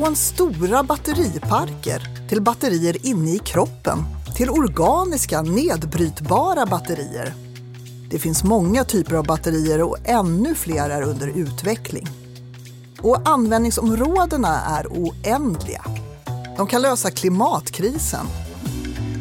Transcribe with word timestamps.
Från 0.00 0.16
stora 0.16 0.82
batteriparker 0.82 2.28
till 2.28 2.42
batterier 2.42 3.06
inne 3.06 3.30
i 3.30 3.38
kroppen 3.38 3.98
till 4.36 4.50
organiska 4.50 5.42
nedbrytbara 5.42 6.66
batterier. 6.66 7.34
Det 8.10 8.18
finns 8.18 8.44
många 8.44 8.84
typer 8.84 9.14
av 9.14 9.26
batterier 9.26 9.82
och 9.82 9.96
ännu 10.04 10.54
fler 10.54 10.90
är 10.90 11.02
under 11.02 11.28
utveckling. 11.28 12.06
Och 13.00 13.28
användningsområdena 13.28 14.60
är 14.60 14.86
oändliga. 14.86 15.84
De 16.56 16.66
kan 16.66 16.82
lösa 16.82 17.10
klimatkrisen. 17.10 18.26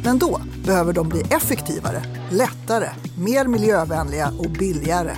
Men 0.03 0.19
då 0.19 0.41
behöver 0.65 0.93
de 0.93 1.09
bli 1.09 1.21
effektivare, 1.21 2.03
lättare, 2.31 2.89
mer 3.17 3.47
miljövänliga 3.47 4.33
och 4.37 4.49
billigare. 4.49 5.17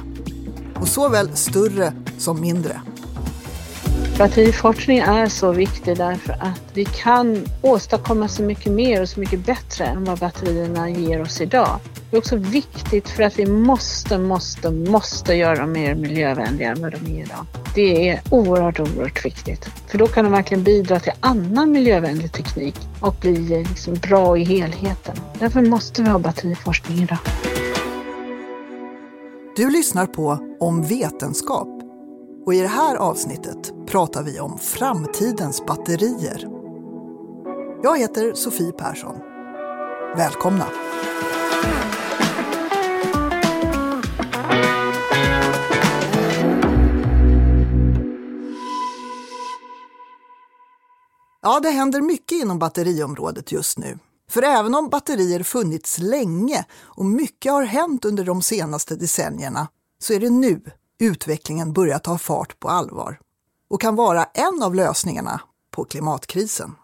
Och 0.81 0.87
såväl 0.87 1.35
större 1.35 1.93
som 2.17 2.41
mindre. 2.41 2.81
Batteriforskning 4.21 4.97
är 4.97 5.27
så 5.27 5.51
viktig 5.51 5.97
därför 5.97 6.33
att 6.33 6.61
vi 6.73 6.85
kan 6.85 7.45
åstadkomma 7.61 8.27
så 8.27 8.43
mycket 8.43 8.71
mer 8.71 9.01
och 9.01 9.09
så 9.09 9.19
mycket 9.19 9.45
bättre 9.45 9.85
än 9.85 10.03
vad 10.03 10.19
batterierna 10.19 10.89
ger 10.89 11.21
oss 11.21 11.41
idag. 11.41 11.79
Det 12.09 12.15
är 12.15 12.19
också 12.19 12.35
viktigt 12.35 13.09
för 13.09 13.23
att 13.23 13.39
vi 13.39 13.45
måste, 13.45 14.17
måste, 14.17 14.71
måste 14.71 15.33
göra 15.33 15.55
dem 15.55 15.71
mer 15.71 15.95
miljövänliga 15.95 16.71
än 16.71 16.81
vad 16.81 16.91
de 16.91 16.97
är 16.97 17.23
idag. 17.23 17.45
Det 17.75 18.09
är 18.09 18.21
oerhört, 18.31 18.79
oerhört 18.79 19.25
viktigt. 19.25 19.69
För 19.87 19.97
då 19.97 20.07
kan 20.07 20.23
de 20.23 20.33
verkligen 20.33 20.63
bidra 20.63 20.99
till 20.99 21.13
annan 21.19 21.71
miljövänlig 21.71 22.31
teknik 22.31 22.75
och 22.99 23.15
bli 23.21 23.65
liksom 23.69 23.93
bra 23.93 24.37
i 24.37 24.43
helheten. 24.43 25.15
Därför 25.39 25.61
måste 25.61 26.03
vi 26.03 26.09
ha 26.09 26.19
batteriforskning 26.19 27.03
idag. 27.03 27.19
Du 29.55 29.69
lyssnar 29.69 30.05
på 30.05 30.37
Om 30.59 30.83
vetenskap 30.83 31.80
och 32.45 32.53
i 32.53 32.61
det 32.61 32.67
här 32.67 32.95
avsnittet 32.95 33.73
pratar 33.87 34.23
vi 34.23 34.39
om 34.39 34.57
framtidens 34.57 35.65
batterier. 35.65 36.47
Jag 37.83 37.99
heter 37.99 38.33
Sofie 38.33 38.71
Persson. 38.71 39.15
Välkomna! 40.17 40.67
Ja, 51.41 51.59
det 51.59 51.69
händer 51.69 52.01
mycket 52.01 52.41
inom 52.41 52.59
batteriområdet 52.59 53.51
just 53.51 53.77
nu. 53.77 53.99
För 54.29 54.43
även 54.43 54.75
om 54.75 54.89
batterier 54.89 55.43
funnits 55.43 55.97
länge 55.99 56.65
och 56.73 57.05
mycket 57.05 57.51
har 57.51 57.63
hänt 57.63 58.05
under 58.05 58.23
de 58.23 58.41
senaste 58.41 58.95
decennierna 58.95 59.67
så 59.99 60.13
är 60.13 60.19
det 60.19 60.29
nu 60.29 60.61
utvecklingen 61.01 61.73
börjar 61.73 61.99
ta 61.99 62.17
fart 62.17 62.59
på 62.59 62.69
allvar 62.69 63.19
och 63.69 63.81
kan 63.81 63.95
vara 63.95 64.23
en 64.23 64.63
av 64.63 64.75
lösningarna 64.75 65.41
på 65.71 65.83
klimatkrisen. 65.83 66.75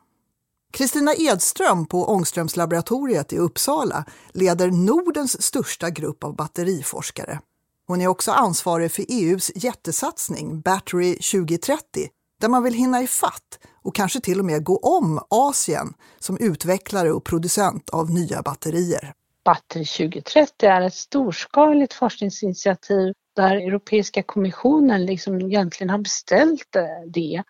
Kristina 0.74 1.14
Edström 1.14 1.86
på 1.86 2.06
Ångströmslaboratoriet 2.06 3.34
i 3.34 3.38
Uppsala 3.38 4.06
leder 4.34 4.72
Nordens 4.72 5.42
största 5.42 5.90
grupp 5.90 6.24
av 6.24 6.36
batteriforskare. 6.36 7.40
Hon 7.88 8.02
är 8.02 8.08
också 8.08 8.32
ansvarig 8.32 8.92
för 8.92 9.06
EUs 9.10 9.52
jättesatsning 9.56 10.62
Battery 10.62 11.14
2030 11.14 12.08
där 12.42 12.50
man 12.50 12.64
vill 12.64 12.74
hinna 12.74 13.02
ifatt 13.02 13.60
och 13.84 13.96
kanske 13.96 14.20
till 14.20 14.40
och 14.40 14.46
med 14.46 14.64
gå 14.64 14.78
om 14.78 15.20
Asien 15.30 15.94
som 16.20 16.38
utvecklare 16.38 17.12
och 17.12 17.24
producent 17.24 17.90
av 17.90 18.12
nya 18.12 18.42
batterier. 18.42 19.14
Batteri 19.46 19.86
2030 19.86 20.68
är 20.70 20.82
ett 20.82 20.94
storskaligt 20.94 21.94
forskningsinitiativ 21.94 23.14
där 23.38 23.56
Europeiska 23.56 24.24
kommissionen 24.24 25.06
liksom 25.06 25.42
egentligen 25.42 25.90
har 25.90 25.98
beställt 25.98 26.76
eh, 26.76 26.84
det 27.08 27.44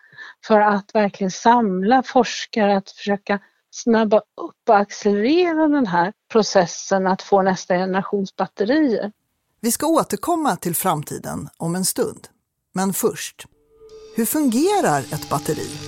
för 0.46 0.60
att 0.60 0.94
verkligen 0.94 1.30
samla 1.30 2.02
forskare 2.02 2.76
att 2.76 2.90
försöka 2.90 3.38
snabba 3.70 4.18
upp 4.18 4.68
och 4.68 4.76
accelerera 4.76 5.68
den 5.68 5.86
här 5.86 6.12
processen 6.32 7.06
att 7.06 7.22
få 7.22 7.42
nästa 7.42 7.74
generations 7.74 8.36
batterier. 8.36 9.12
Vi 9.60 9.72
ska 9.72 9.86
återkomma 9.86 10.56
till 10.56 10.74
framtiden 10.74 11.48
om 11.56 11.74
en 11.74 11.84
stund. 11.84 12.28
Men 12.74 12.92
först, 12.92 13.46
hur 14.16 14.24
fungerar 14.24 15.00
ett 15.00 15.28
batteri? 15.30 15.87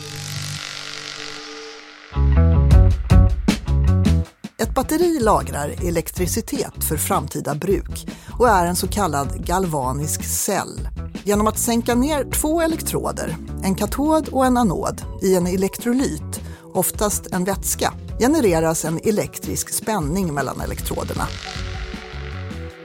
Batteri 4.80 5.20
lagrar 5.20 5.74
elektricitet 5.88 6.84
för 6.84 6.96
framtida 6.96 7.54
bruk 7.54 8.08
och 8.38 8.48
är 8.48 8.66
en 8.66 8.76
så 8.76 8.88
kallad 8.88 9.46
galvanisk 9.46 10.24
cell. 10.24 10.88
Genom 11.24 11.46
att 11.46 11.58
sänka 11.58 11.94
ner 11.94 12.30
två 12.30 12.60
elektroder, 12.60 13.36
en 13.62 13.74
katod 13.74 14.28
och 14.28 14.46
en 14.46 14.56
anod, 14.56 15.02
i 15.22 15.34
en 15.34 15.46
elektrolyt, 15.46 16.40
oftast 16.72 17.26
en 17.32 17.44
vätska, 17.44 17.92
genereras 18.18 18.84
en 18.84 19.00
elektrisk 19.04 19.70
spänning 19.74 20.34
mellan 20.34 20.60
elektroderna. 20.60 21.26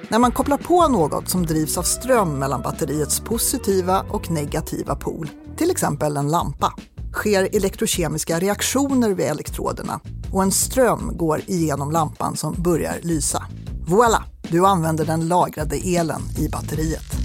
När 0.10 0.20
man 0.20 0.32
kopplar 0.32 0.58
på 0.58 0.88
något 0.88 1.30
som 1.30 1.46
drivs 1.46 1.78
av 1.78 1.84
ström 1.84 2.40
mellan 2.40 2.62
batteriets 2.62 3.20
positiva 3.20 4.06
och 4.10 4.32
negativa 4.32 4.96
pol, 4.96 5.30
till 5.58 5.72
exempel 5.72 6.18
en 6.18 6.32
lampa, 6.32 6.74
sker 7.14 7.56
elektrokemiska 7.56 8.40
reaktioner 8.40 9.10
vid 9.10 9.26
elektroderna 9.26 10.00
och 10.36 10.44
en 10.44 10.52
ström 10.52 11.18
går 11.18 11.42
igenom 11.48 11.92
lampan 11.92 12.38
som 12.38 12.56
börjar 12.58 13.00
lysa. 13.02 13.44
Voila! 13.88 14.24
Du 14.50 14.66
använder 14.66 15.06
den 15.06 15.28
lagrade 15.28 15.76
elen 15.76 16.22
i 16.38 16.50
batteriet. 16.50 17.16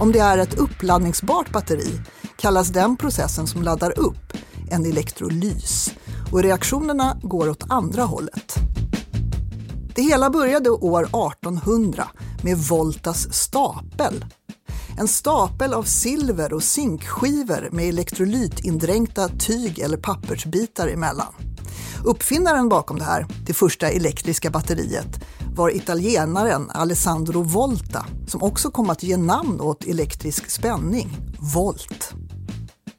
Om 0.00 0.12
det 0.12 0.18
är 0.18 0.38
ett 0.38 0.54
uppladdningsbart 0.54 1.52
batteri 1.52 2.00
kallas 2.36 2.68
den 2.68 2.96
processen 2.96 3.46
som 3.46 3.62
laddar 3.62 3.98
upp 3.98 4.32
en 4.70 4.86
elektrolys 4.86 5.90
och 6.32 6.42
reaktionerna 6.42 7.16
går 7.22 7.48
åt 7.48 7.70
andra 7.70 8.02
hållet. 8.02 8.54
Det 9.94 10.02
hela 10.02 10.30
började 10.30 10.70
år 10.70 11.02
1800 11.02 12.08
med 12.42 12.58
Voltas 12.58 13.32
stapel 13.34 14.24
en 14.98 15.08
stapel 15.08 15.74
av 15.74 15.82
silver 15.82 16.52
och 16.52 16.62
zinkskivor 16.62 17.68
med 17.72 17.88
elektrolytindränkta 17.88 19.28
tyg 19.28 19.78
eller 19.78 19.96
pappersbitar 19.96 20.88
emellan. 20.88 21.34
Uppfinnaren 22.04 22.68
bakom 22.68 22.98
det 22.98 23.04
här, 23.04 23.26
det 23.46 23.54
första 23.54 23.88
elektriska 23.88 24.50
batteriet, 24.50 25.20
var 25.54 25.76
italienaren 25.76 26.70
Alessandro 26.70 27.42
Volta 27.42 28.06
som 28.26 28.42
också 28.42 28.70
kom 28.70 28.90
att 28.90 29.02
ge 29.02 29.16
namn 29.16 29.60
åt 29.60 29.84
elektrisk 29.84 30.50
spänning, 30.50 31.16
volt. 31.54 32.12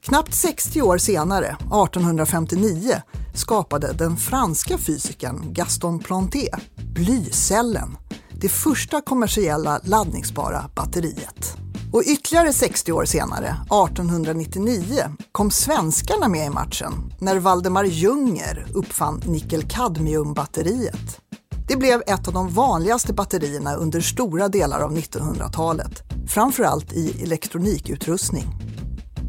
Knappt 0.05 0.33
60 0.33 0.81
år 0.81 0.97
senare, 0.97 1.47
1859, 1.47 3.01
skapade 3.35 3.93
den 3.93 4.17
franska 4.17 4.77
fysikern 4.77 5.53
Gaston 5.53 5.99
Planté 5.99 6.49
blycellen, 6.93 7.97
det 8.41 8.49
första 8.49 9.01
kommersiella 9.01 9.79
laddningsbara 9.83 10.69
batteriet. 10.75 11.66
Och 11.93 12.03
ytterligare 12.05 12.53
60 12.53 12.91
år 12.91 13.05
senare, 13.05 13.47
1899, 13.47 15.03
kom 15.31 15.51
svenskarna 15.51 16.27
med 16.27 16.47
i 16.47 16.49
matchen 16.49 17.13
när 17.19 17.39
Valdemar 17.39 17.83
Junger 17.83 18.65
uppfann 18.73 19.19
nickel-kadmium-batteriet. 19.25 21.21
Det 21.67 21.77
blev 21.77 22.01
ett 22.07 22.27
av 22.27 22.33
de 22.33 22.49
vanligaste 22.49 23.13
batterierna 23.13 23.75
under 23.75 24.01
stora 24.01 24.49
delar 24.49 24.79
av 24.79 24.97
1900-talet, 24.97 26.03
framförallt 26.27 26.93
i 26.93 27.23
elektronikutrustning. 27.23 28.66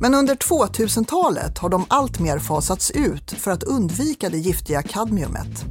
Men 0.01 0.15
under 0.15 0.35
2000-talet 0.35 1.59
har 1.59 1.69
de 1.69 1.85
alltmer 1.89 2.39
fasats 2.39 2.91
ut 2.91 3.31
för 3.31 3.51
att 3.51 3.63
undvika 3.63 4.29
det 4.29 4.39
giftiga 4.39 4.83
kadmiumet 4.83 5.65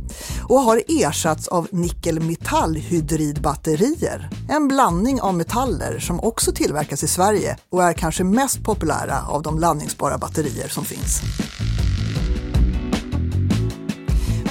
och 0.49 0.59
har 0.59 0.81
ersatts 0.87 1.47
av 1.47 1.67
nickelmetallhydridbatterier. 1.72 4.29
En 4.49 4.67
blandning 4.67 5.22
av 5.22 5.35
metaller 5.35 5.99
som 5.99 6.19
också 6.19 6.52
tillverkas 6.52 7.03
i 7.03 7.07
Sverige 7.07 7.57
och 7.69 7.84
är 7.84 7.93
kanske 7.93 8.23
mest 8.23 8.63
populära 8.63 9.22
av 9.28 9.41
de 9.41 9.59
laddningsbara 9.59 10.17
batterier 10.17 10.67
som 10.67 10.85
finns. 10.85 11.22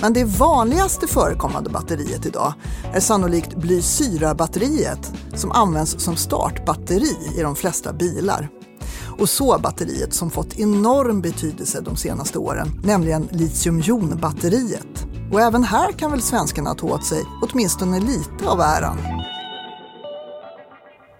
Men 0.00 0.12
det 0.12 0.24
vanligaste 0.24 1.06
förekommande 1.06 1.70
batteriet 1.70 2.26
idag 2.26 2.54
är 2.92 3.00
sannolikt 3.00 3.54
blysyrabatteriet 3.54 5.12
som 5.34 5.52
används 5.52 6.00
som 6.00 6.16
startbatteri 6.16 7.16
i 7.38 7.42
de 7.42 7.56
flesta 7.56 7.92
bilar 7.92 8.50
och 9.18 9.28
så 9.28 9.58
batteriet 9.58 10.14
som 10.14 10.30
fått 10.30 10.58
enorm 10.58 11.20
betydelse 11.20 11.80
de 11.80 11.96
senaste 11.96 12.38
åren, 12.38 12.68
nämligen 12.84 13.28
litiumjonbatteriet. 13.32 15.06
Och 15.32 15.40
även 15.40 15.64
här 15.64 15.92
kan 15.92 16.10
väl 16.10 16.22
svenskarna 16.22 16.74
ta 16.74 16.86
åt 16.86 17.04
sig 17.04 17.22
åtminstone 17.42 18.00
lite 18.00 18.48
av 18.48 18.60
äran. 18.60 18.98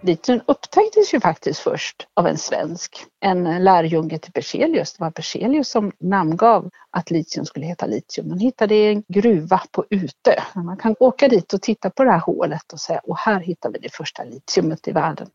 Litium 0.07 0.41
upptäcktes 0.47 1.15
ju 1.15 1.21
faktiskt 1.21 1.61
först 1.61 2.07
av 2.15 2.27
en 2.27 2.39
svensk, 2.39 3.07
en 3.21 3.65
lärjunge 3.65 4.19
till 4.19 4.33
Berzelius. 4.33 4.93
Det 4.93 5.05
var 5.05 5.11
Berzelius 5.11 5.69
som 5.69 5.93
namngav 6.01 6.71
att 6.91 7.11
litium 7.11 7.45
skulle 7.47 7.67
heta 7.67 7.87
litium. 7.87 8.29
Man 8.29 8.39
hittade 8.39 8.75
en 8.75 9.03
gruva 9.09 9.63
på 9.71 9.85
Utö. 9.91 10.41
Man 10.55 10.77
kan 10.77 10.95
åka 11.01 11.29
dit 11.29 11.53
och 11.53 11.63
titta 11.63 11.91
på 11.91 12.05
det 12.05 12.11
här 12.11 12.21
hålet 12.21 12.73
och 12.73 12.81
säga, 12.81 13.01
och 13.05 13.19
här 13.19 13.41
hittar 13.41 13.71
vi 13.71 13.79
det 13.79 13.95
första 13.95 14.25
litiumet 14.25 14.89
i 14.89 14.93
världen. 14.93 15.29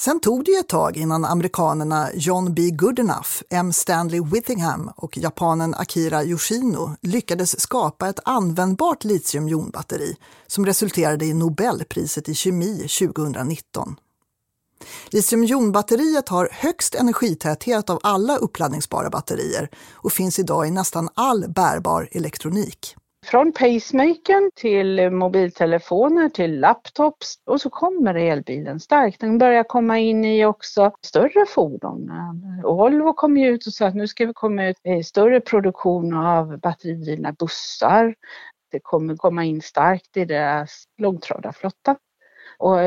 Sen 0.00 0.20
tog 0.20 0.44
det 0.44 0.52
ett 0.52 0.68
tag 0.68 0.96
innan 0.96 1.24
amerikanerna 1.24 2.08
John 2.14 2.54
B. 2.54 2.70
Goodenough, 2.70 3.28
M. 3.50 3.72
Stanley 3.72 4.20
Whittingham 4.20 4.90
och 4.96 5.18
japanen 5.18 5.74
Akira 5.74 6.24
Yoshino 6.24 6.96
lyckades 7.02 7.60
skapa 7.60 8.08
ett 8.08 8.20
användbart 8.24 9.04
litiumjonbatteri 9.04 10.16
som 10.46 10.66
resulterade 10.66 11.24
i 11.24 11.34
Nobelpriset 11.34 12.28
i 12.28 12.34
kemi 12.34 12.88
2019. 12.88 13.96
Litiumjonbatteriet 15.10 16.28
har 16.28 16.48
högst 16.52 16.94
energitäthet 16.94 17.90
av 17.90 18.00
alla 18.02 18.36
uppladdningsbara 18.36 19.10
batterier 19.10 19.68
och 19.92 20.12
finns 20.12 20.38
idag 20.38 20.66
i 20.66 20.70
nästan 20.70 21.08
all 21.14 21.44
bärbar 21.48 22.08
elektronik. 22.12 22.96
Från 23.30 23.52
pacemakern 23.52 24.50
till 24.54 25.10
mobiltelefoner 25.10 26.28
till 26.28 26.60
laptops 26.60 27.34
och 27.46 27.60
så 27.60 27.70
kommer 27.70 28.14
elbilen 28.14 28.80
starkt. 28.80 29.20
Den 29.20 29.38
börjar 29.38 29.64
komma 29.64 29.98
in 29.98 30.24
i 30.24 30.44
också 30.44 30.92
större 31.02 31.46
fordon. 31.46 32.10
Volvo 32.62 33.12
kom 33.12 33.36
ju 33.36 33.48
ut 33.48 33.66
och 33.66 33.72
sa 33.72 33.86
att 33.86 33.94
nu 33.94 34.06
ska 34.06 34.26
vi 34.26 34.32
komma 34.34 34.66
ut 34.66 34.76
i 34.84 35.02
större 35.04 35.40
produktion 35.40 36.14
av 36.14 36.58
batteridrivna 36.58 37.32
bussar. 37.32 38.14
Det 38.70 38.80
kommer 38.82 39.16
komma 39.16 39.44
in 39.44 39.62
starkt 39.62 40.16
i 40.16 40.24
deras 40.24 40.84
långtradarflotta. 40.98 41.96
Och 42.58 42.78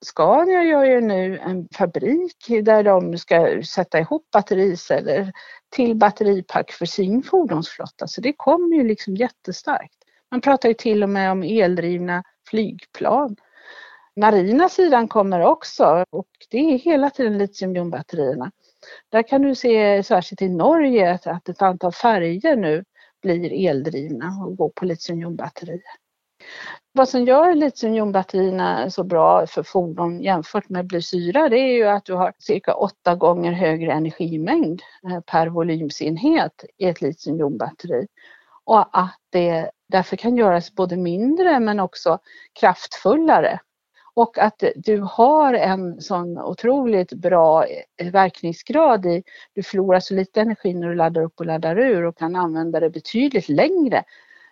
Scania 0.00 0.62
gör 0.62 0.84
ju 0.84 1.00
nu 1.00 1.38
en 1.38 1.68
fabrik 1.76 2.46
där 2.62 2.82
de 2.82 3.18
ska 3.18 3.62
sätta 3.62 3.98
ihop 3.98 4.30
battericeller 4.32 5.32
till 5.68 5.96
batteripack 5.96 6.70
för 6.70 6.86
sin 6.86 7.22
fordonsflotta. 7.22 8.06
Så 8.06 8.20
det 8.20 8.32
kommer 8.32 8.76
ju 8.76 8.84
liksom 8.84 9.16
jättestarkt. 9.16 9.94
Man 10.30 10.40
pratar 10.40 10.68
ju 10.68 10.74
till 10.74 11.02
och 11.02 11.08
med 11.08 11.32
om 11.32 11.42
eldrivna 11.42 12.22
flygplan. 12.48 13.36
Marina 14.16 14.68
sidan 14.68 15.08
kommer 15.08 15.40
också 15.40 16.04
och 16.10 16.28
det 16.50 16.58
är 16.58 16.78
hela 16.78 17.10
tiden 17.10 17.38
litiumjonbatterierna. 17.38 18.50
Där 19.08 19.22
kan 19.22 19.42
du 19.42 19.54
se 19.54 20.02
särskilt 20.02 20.42
i 20.42 20.48
Norge 20.48 21.18
att 21.24 21.48
ett 21.48 21.62
antal 21.62 21.92
färger 21.92 22.56
nu 22.56 22.84
blir 23.22 23.68
eldrivna 23.68 24.44
och 24.46 24.56
går 24.56 24.68
på 24.74 24.84
litiumjonbatterier. 24.84 25.80
Vad 26.92 27.08
som 27.08 27.24
gör 27.24 27.54
litiumjonbatterierna 27.54 28.90
så 28.90 29.04
bra 29.04 29.46
för 29.46 29.62
fordon 29.62 30.20
jämfört 30.20 30.68
med 30.68 30.86
blysyra 30.86 31.48
det 31.48 31.58
är 31.58 31.72
ju 31.72 31.86
att 31.86 32.04
du 32.04 32.14
har 32.14 32.32
cirka 32.38 32.74
åtta 32.74 33.14
gånger 33.14 33.52
högre 33.52 33.92
energimängd 33.92 34.82
eh, 35.10 35.20
per 35.20 35.46
volymsenhet 35.46 36.64
i 36.78 36.84
ett 36.84 37.00
litiumjonbatteri 37.00 38.06
och 38.64 38.98
att 38.98 39.18
det 39.30 39.70
därför 39.88 40.16
kan 40.16 40.36
göras 40.36 40.74
både 40.74 40.96
mindre 40.96 41.60
men 41.60 41.80
också 41.80 42.18
kraftfullare. 42.60 43.60
Och 44.14 44.38
att 44.38 44.64
du 44.76 45.00
har 45.00 45.54
en 45.54 46.00
sån 46.00 46.38
otroligt 46.38 47.12
bra 47.12 47.64
eh, 47.96 48.12
verkningsgrad 48.12 49.06
i, 49.06 49.22
du 49.54 49.62
förlorar 49.62 50.00
så 50.00 50.14
lite 50.14 50.40
energi 50.40 50.74
när 50.74 50.88
du 50.88 50.94
laddar 50.94 51.22
upp 51.22 51.40
och 51.40 51.46
laddar 51.46 51.78
ur 51.78 52.04
och 52.04 52.18
kan 52.18 52.36
använda 52.36 52.80
det 52.80 52.90
betydligt 52.90 53.48
längre 53.48 54.04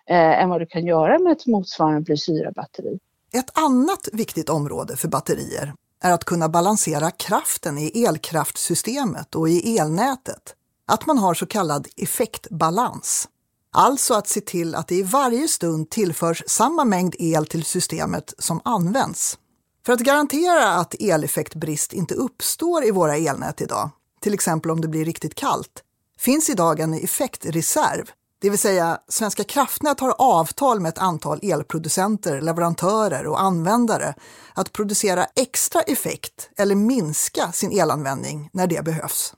eh, 0.09 0.41
än 0.41 0.49
vad 0.49 0.61
du 0.61 0.65
kan 0.65 0.85
göra 0.85 1.19
med 1.19 1.31
ett 1.31 1.45
motsvarande 1.45 2.01
blysyrabatteri. 2.01 2.99
Ett 3.33 3.57
annat 3.57 4.09
viktigt 4.13 4.49
område 4.49 4.97
för 4.97 5.07
batterier 5.07 5.73
är 6.03 6.11
att 6.11 6.25
kunna 6.25 6.49
balansera 6.49 7.11
kraften 7.11 7.77
i 7.77 8.03
elkraftsystemet 8.03 9.35
och 9.35 9.49
i 9.49 9.77
elnätet. 9.77 10.55
Att 10.87 11.05
man 11.05 11.17
har 11.17 11.33
så 11.33 11.45
kallad 11.45 11.87
effektbalans. 11.97 13.29
Alltså 13.71 14.13
att 14.13 14.27
se 14.27 14.41
till 14.41 14.75
att 14.75 14.87
det 14.87 14.95
i 14.95 15.03
varje 15.03 15.47
stund 15.47 15.89
tillförs 15.89 16.43
samma 16.47 16.85
mängd 16.85 17.15
el 17.19 17.45
till 17.45 17.63
systemet 17.63 18.33
som 18.37 18.61
används. 18.65 19.37
För 19.85 19.93
att 19.93 19.99
garantera 19.99 20.73
att 20.73 20.95
eleffektbrist 20.99 21.93
inte 21.93 22.13
uppstår 22.13 22.85
i 22.85 22.91
våra 22.91 23.17
elnät 23.17 23.61
idag, 23.61 23.89
till 24.21 24.33
exempel 24.33 24.71
om 24.71 24.81
det 24.81 24.87
blir 24.87 25.05
riktigt 25.05 25.35
kallt, 25.35 25.83
finns 26.17 26.49
idag 26.49 26.79
en 26.79 26.93
effektreserv 26.93 28.11
det 28.41 28.49
vill 28.49 28.59
säga, 28.59 28.99
Svenska 29.07 29.43
kraftnät 29.43 29.99
har 29.99 30.15
avtal 30.17 30.79
med 30.79 30.89
ett 30.89 30.97
antal 30.97 31.39
elproducenter, 31.43 32.41
leverantörer 32.41 33.27
och 33.27 33.41
användare 33.41 34.13
att 34.53 34.73
producera 34.73 35.25
extra 35.35 35.81
effekt 35.81 36.49
eller 36.57 36.75
minska 36.75 37.51
sin 37.51 37.71
elanvändning 37.71 38.49
när 38.53 38.67
det 38.67 38.85
behövs. 38.85 39.33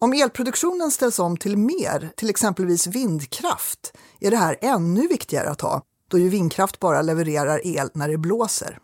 Om 0.00 0.12
elproduktionen 0.12 0.90
ställs 0.90 1.18
om 1.18 1.36
till 1.36 1.56
mer, 1.56 2.10
till 2.16 2.30
exempelvis 2.30 2.86
vindkraft, 2.86 3.92
är 4.20 4.30
det 4.30 4.36
här 4.36 4.56
ännu 4.60 5.06
viktigare 5.06 5.50
att 5.50 5.60
ha, 5.60 5.82
då 6.10 6.18
ju 6.18 6.28
vindkraft 6.28 6.78
bara 6.78 7.02
levererar 7.02 7.66
el 7.66 7.90
när 7.94 8.08
det 8.08 8.18
blåser. 8.18 8.78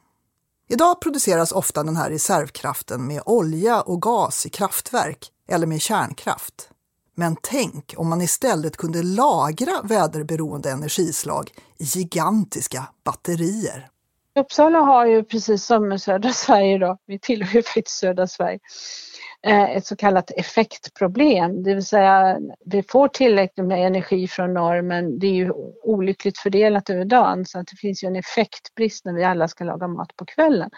Idag 0.69 1.01
produceras 1.01 1.53
ofta 1.53 1.83
den 1.83 1.97
här 1.97 2.11
reservkraften 2.11 3.07
med 3.07 3.23
olja 3.27 3.81
och 3.81 4.03
gas 4.03 4.47
i 4.47 4.51
kraftverk 4.51 5.31
eller 5.49 5.67
med 5.67 5.81
kärnkraft. 5.81 6.71
Men 7.15 7.37
tänk 7.43 7.95
om 7.97 8.09
man 8.09 8.21
istället 8.21 8.77
kunde 8.77 9.03
lagra 9.03 9.83
väderberoende 9.85 10.71
energislag 10.71 11.51
i 11.79 11.85
gigantiska 11.85 12.89
batterier. 13.05 13.89
Uppsala 14.41 14.79
har 14.79 15.07
ju 15.07 15.25
precis 15.25 15.65
som 15.65 15.99
södra 15.99 16.33
Sverige 16.33 16.79
då, 16.79 16.99
vi 17.07 17.19
tillhör 17.19 17.55
ju 17.55 17.63
faktiskt 17.63 17.99
södra 17.99 18.27
Sverige, 18.27 18.59
eh, 19.47 19.71
ett 19.71 19.87
så 19.87 19.97
kallat 19.97 20.31
effektproblem, 20.31 21.63
det 21.63 21.75
vill 21.75 21.87
säga 21.87 22.39
vi 22.65 22.83
får 22.83 23.09
tillräckligt 23.09 23.67
med 23.67 23.87
energi 23.87 24.29
från 24.29 24.55
norr 24.55 24.83
men 24.83 25.19
det 25.19 25.27
är 25.27 25.33
ju 25.33 25.51
olyckligt 25.83 26.39
fördelat 26.39 26.91
över 26.91 27.05
dagen 27.05 27.47
så 27.47 27.59
att 27.59 27.67
det 27.67 27.77
finns 27.77 28.05
ju 28.05 28.09
en 28.09 28.17
effektbrist 28.17 29.05
när 29.05 29.13
vi 29.13 29.25
alla 29.25 29.49
ska 29.49 29.65
laga 29.65 29.89
mat 29.89 30.17
på 30.17 30.25
kvällen. 30.25 30.71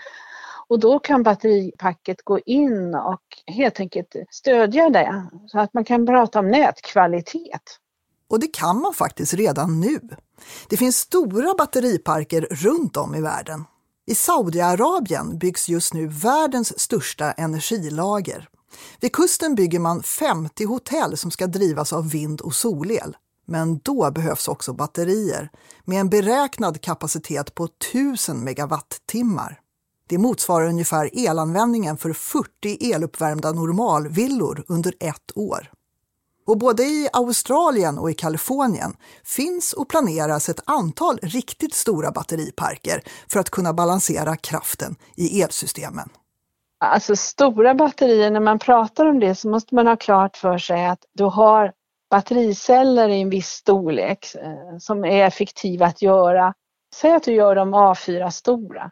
Och 0.69 0.81
då 0.81 0.99
kan 0.99 1.23
batteripacket 1.23 2.23
gå 2.25 2.39
in 2.39 2.95
och 2.95 3.23
helt 3.47 3.81
enkelt 3.81 4.17
stödja 4.31 4.91
det 4.91 5.27
så 5.47 5.59
att 5.59 5.75
man 5.75 5.85
kan 5.85 6.07
prata 6.07 6.39
om 6.39 6.51
nätkvalitet. 6.51 7.79
Och 8.29 8.41
det 8.41 8.47
kan 8.47 8.81
man 8.81 8.95
faktiskt 8.95 9.35
redan 9.35 9.81
nu. 9.81 10.01
Det 10.69 10.77
finns 10.77 10.97
stora 10.97 11.55
batteriparker 11.59 12.49
runt 12.51 12.97
om 12.97 13.15
i 13.15 13.21
världen. 13.21 13.65
I 14.07 14.15
Saudiarabien 14.15 15.39
byggs 15.39 15.69
just 15.69 15.95
nu 15.95 16.07
världens 16.07 16.81
största 16.81 17.33
energilager. 17.33 18.49
Vid 19.01 19.13
kusten 19.13 19.55
bygger 19.55 19.79
man 19.79 20.03
50 20.03 20.65
hotell 20.65 21.17
som 21.17 21.31
ska 21.31 21.47
drivas 21.47 21.93
av 21.93 22.11
vind 22.11 22.41
och 22.41 22.55
solel. 22.55 23.17
Men 23.47 23.79
då 23.79 24.11
behövs 24.11 24.49
också 24.49 24.73
batterier 24.73 25.51
med 25.85 26.01
en 26.01 26.09
beräknad 26.09 26.81
kapacitet 26.81 27.55
på 27.55 27.65
1000 27.65 28.45
megawattimmar. 28.45 29.61
Det 30.09 30.19
motsvarar 30.19 30.67
ungefär 30.67 31.11
elanvändningen 31.13 31.97
för 31.97 32.13
40 32.13 32.93
eluppvärmda 32.95 33.53
normalvillor 33.53 34.65
under 34.69 34.95
ett 35.01 35.33
år. 35.37 35.71
Och 36.47 36.59
både 36.59 36.83
i 36.83 37.09
Australien 37.13 37.99
och 37.99 38.11
i 38.11 38.15
Kalifornien 38.15 38.97
finns 39.25 39.73
och 39.73 39.89
planeras 39.89 40.49
ett 40.49 40.61
antal 40.65 41.19
riktigt 41.23 41.75
stora 41.75 42.11
batteriparker 42.11 43.01
för 43.33 43.41
att 43.41 43.51
kunna 43.51 43.73
balansera 43.73 44.37
kraften 44.37 44.97
i 45.17 45.43
elsystemen. 45.43 46.09
Alltså 46.81 47.17
stora 47.17 47.75
batterier, 47.75 48.31
när 48.31 48.41
man 48.41 48.59
pratar 48.59 49.07
om 49.07 49.21
det 49.21 49.35
så 49.35 49.49
måste 49.49 49.75
man 49.75 49.87
ha 49.87 49.97
klart 49.97 50.37
för 50.37 50.59
sig 50.59 50.87
att 50.87 51.05
du 51.13 51.25
har 51.25 51.73
battericeller 52.11 53.09
i 53.09 53.21
en 53.21 53.31
viss 53.31 53.49
storlek 53.49 54.35
eh, 54.35 54.79
som 54.79 55.05
är 55.05 55.27
effektiva 55.27 55.87
att 55.87 56.03
göra. 56.03 56.55
Säg 56.95 57.13
att 57.13 57.23
du 57.23 57.33
gör 57.33 57.55
dem 57.55 57.75
A4 57.75 58.31
stora. 58.31 58.91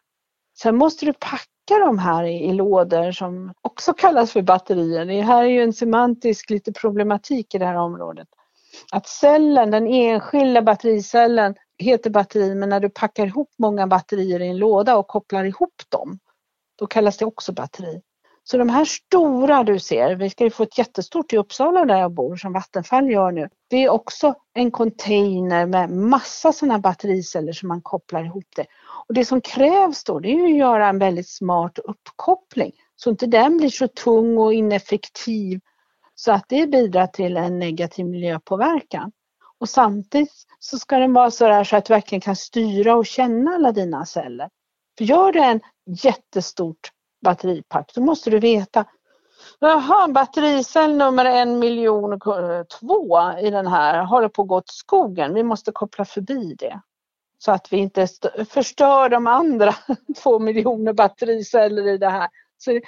Sen 0.58 0.76
måste 0.76 1.06
du 1.06 1.12
packa 1.12 1.78
de 1.86 1.98
här 1.98 2.24
i, 2.24 2.44
i 2.44 2.52
lådor 2.52 3.12
som 3.12 3.54
också 3.62 3.94
kallas 3.94 4.32
för 4.32 4.42
batterier. 4.42 5.04
Det 5.04 5.22
här 5.22 5.44
är 5.44 5.48
ju 5.48 5.62
en 5.62 5.72
semantisk 5.72 6.50
lite 6.50 6.72
problematik 6.72 7.54
i 7.54 7.58
det 7.58 7.66
här 7.66 7.76
området. 7.76 8.28
Att 8.92 9.06
cellen, 9.06 9.70
den 9.70 9.86
enskilda 9.86 10.62
battericellen 10.62 11.54
heter 11.78 12.10
batteri 12.10 12.54
men 12.54 12.68
när 12.68 12.80
du 12.80 12.90
packar 12.90 13.26
ihop 13.26 13.50
många 13.58 13.86
batterier 13.86 14.42
i 14.42 14.48
en 14.48 14.58
låda 14.58 14.96
och 14.96 15.08
kopplar 15.08 15.44
ihop 15.44 15.82
dem, 15.88 16.18
då 16.78 16.86
kallas 16.86 17.16
det 17.16 17.24
också 17.24 17.52
batteri. 17.52 18.02
Så 18.46 18.58
de 18.58 18.68
här 18.68 18.84
stora 18.84 19.64
du 19.64 19.78
ser, 19.78 20.14
vi 20.14 20.30
ska 20.30 20.44
ju 20.44 20.50
få 20.50 20.62
ett 20.62 20.78
jättestort 20.78 21.32
i 21.32 21.36
Uppsala 21.36 21.84
där 21.84 22.00
jag 22.00 22.12
bor 22.12 22.36
som 22.36 22.52
Vattenfall 22.52 23.10
gör 23.10 23.32
nu. 23.32 23.48
Det 23.70 23.76
är 23.76 23.88
också 23.88 24.34
en 24.54 24.70
container 24.70 25.66
med 25.66 25.90
massa 25.90 26.52
sådana 26.52 26.78
battericeller 26.78 27.52
som 27.52 27.68
man 27.68 27.82
kopplar 27.82 28.24
ihop 28.24 28.44
det. 28.56 28.66
Och 29.08 29.14
det 29.14 29.24
som 29.24 29.40
krävs 29.40 30.04
då 30.04 30.20
det 30.20 30.28
är 30.28 30.44
att 30.44 30.56
göra 30.56 30.88
en 30.88 30.98
väldigt 30.98 31.28
smart 31.28 31.78
uppkoppling 31.78 32.72
så 32.96 33.10
inte 33.10 33.26
den 33.26 33.56
blir 33.56 33.68
så 33.68 33.88
tung 33.88 34.38
och 34.38 34.54
ineffektiv 34.54 35.60
så 36.14 36.32
att 36.32 36.44
det 36.48 36.66
bidrar 36.66 37.06
till 37.06 37.36
en 37.36 37.58
negativ 37.58 38.06
miljöpåverkan. 38.06 39.12
Och 39.58 39.68
samtidigt 39.68 40.32
så 40.58 40.78
ska 40.78 40.98
den 40.98 41.12
vara 41.12 41.30
så 41.30 41.48
där 41.48 41.64
så 41.64 41.76
att 41.76 41.84
du 41.84 41.94
verkligen 41.94 42.20
kan 42.20 42.36
styra 42.36 42.96
och 42.96 43.06
känna 43.06 43.50
alla 43.50 43.72
dina 43.72 44.06
celler. 44.06 44.48
För 44.98 45.04
gör 45.04 45.32
du 45.32 45.40
en 45.40 45.60
jättestort 46.02 46.90
batteripack 47.24 47.94
då 47.94 48.00
måste 48.00 48.30
du 48.30 48.38
veta 48.38 48.84
Jaha, 49.58 50.08
battericell 50.08 50.96
nummer 50.96 51.24
en 51.24 51.58
miljon 51.58 52.12
eh, 52.12 52.62
två 52.80 53.20
i 53.42 53.50
den 53.50 53.66
här 53.66 54.04
håller 54.04 54.28
på 54.28 54.42
att 54.42 54.48
gå 54.48 54.56
åt 54.56 54.68
skogen. 54.68 55.34
Vi 55.34 55.42
måste 55.42 55.72
koppla 55.72 56.04
förbi 56.04 56.54
det 56.58 56.80
så 57.38 57.52
att 57.52 57.72
vi 57.72 57.76
inte 57.76 58.06
förstör 58.48 59.08
de 59.08 59.26
andra 59.26 59.74
två 60.22 60.38
miljoner 60.38 60.92
battericeller 60.92 61.88
i 61.88 61.98
det 61.98 62.10
här 62.10 62.28
Så 62.58 62.80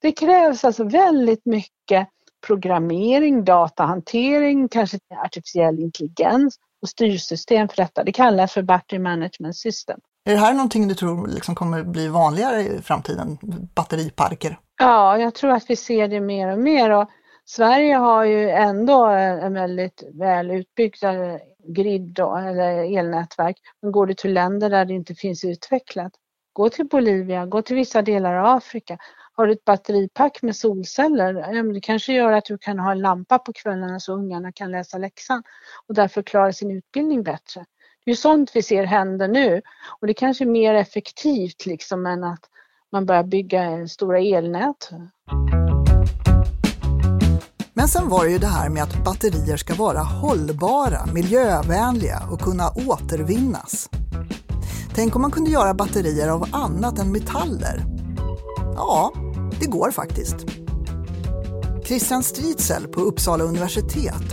det 0.00 0.12
krävs 0.12 0.64
alltså 0.64 0.84
väldigt 0.84 1.46
mycket 1.46 2.08
programmering, 2.46 3.44
datahantering, 3.44 4.68
kanske 4.68 4.98
artificiell 5.24 5.80
intelligens 5.80 6.58
och 6.82 6.88
styrsystem 6.88 7.68
för 7.68 7.76
detta. 7.76 8.04
Det 8.04 8.12
kallas 8.12 8.52
för 8.52 8.62
Battery 8.62 8.98
Management 8.98 9.56
System. 9.56 10.00
Är 10.26 10.32
det 10.32 10.38
här 10.38 10.54
någonting 10.54 10.88
du 10.88 10.94
tror 10.94 11.28
liksom 11.28 11.54
kommer 11.54 11.82
bli 11.82 12.08
vanligare 12.08 12.60
i 12.60 12.82
framtiden, 12.82 13.38
batteriparker? 13.74 14.58
Ja, 14.78 15.18
jag 15.18 15.34
tror 15.34 15.50
att 15.50 15.70
vi 15.70 15.76
ser 15.76 16.08
det 16.08 16.20
mer 16.20 16.52
och 16.52 16.58
mer. 16.58 16.90
Och 16.90 17.10
Sverige 17.44 17.94
har 17.94 18.24
ju 18.24 18.50
ändå 18.50 19.06
en 19.06 19.54
väldigt 19.54 20.02
väl 20.14 20.50
utbyggd 20.50 21.04
eh, 21.04 21.36
grid 21.68 22.02
då, 22.02 22.36
eller 22.36 22.98
elnätverk. 22.98 23.56
Men 23.82 23.92
går 23.92 24.06
du 24.06 24.14
till 24.14 24.32
länder 24.32 24.70
där 24.70 24.84
det 24.84 24.94
inte 24.94 25.14
finns 25.14 25.44
utvecklat, 25.44 26.12
gå 26.52 26.68
till 26.68 26.86
Bolivia, 26.86 27.46
gå 27.46 27.62
till 27.62 27.76
vissa 27.76 28.02
delar 28.02 28.34
av 28.34 28.46
Afrika. 28.46 28.98
Har 29.36 29.46
du 29.46 29.52
ett 29.52 29.64
batteripack 29.64 30.42
med 30.42 30.56
solceller, 30.56 31.72
det 31.72 31.80
kanske 31.80 32.12
gör 32.12 32.32
att 32.32 32.44
du 32.44 32.58
kan 32.58 32.78
ha 32.78 32.92
en 32.92 33.00
lampa 33.00 33.38
på 33.38 33.52
kvällarna 33.52 34.00
så 34.00 34.12
ungarna 34.12 34.52
kan 34.52 34.70
läsa 34.70 34.98
läxan 34.98 35.42
och 35.88 35.94
därför 35.94 36.22
klara 36.22 36.52
sin 36.52 36.70
utbildning 36.70 37.22
bättre. 37.22 37.64
Det 38.06 38.10
är 38.10 38.16
sånt 38.16 38.50
vi 38.54 38.62
ser 38.62 38.84
hända 38.84 39.26
nu 39.26 39.62
och 40.00 40.06
det 40.06 40.14
kanske 40.14 40.44
är 40.44 40.48
mer 40.48 40.74
effektivt 40.74 41.66
liksom 41.66 42.06
än 42.06 42.24
att 42.24 42.40
man 42.92 43.06
börjar 43.06 43.24
bygga 43.24 43.88
stora 43.88 44.18
elnät. 44.18 44.90
Men 47.72 47.88
sen 47.88 48.08
var 48.08 48.24
det 48.24 48.30
ju 48.30 48.38
det 48.38 48.46
här 48.46 48.68
med 48.68 48.82
att 48.82 49.04
batterier 49.04 49.56
ska 49.56 49.74
vara 49.74 49.98
hållbara, 49.98 51.06
miljövänliga 51.14 52.22
och 52.32 52.40
kunna 52.40 52.70
återvinnas. 52.88 53.90
Tänk 54.94 55.16
om 55.16 55.22
man 55.22 55.30
kunde 55.30 55.50
göra 55.50 55.74
batterier 55.74 56.28
av 56.28 56.48
annat 56.52 56.98
än 56.98 57.12
metaller? 57.12 57.84
Ja, 58.74 59.12
det 59.60 59.66
går 59.66 59.90
faktiskt. 59.90 60.36
Christian 61.84 62.22
Stritzel 62.22 62.88
på 62.88 63.00
Uppsala 63.00 63.44
universitet 63.44 64.32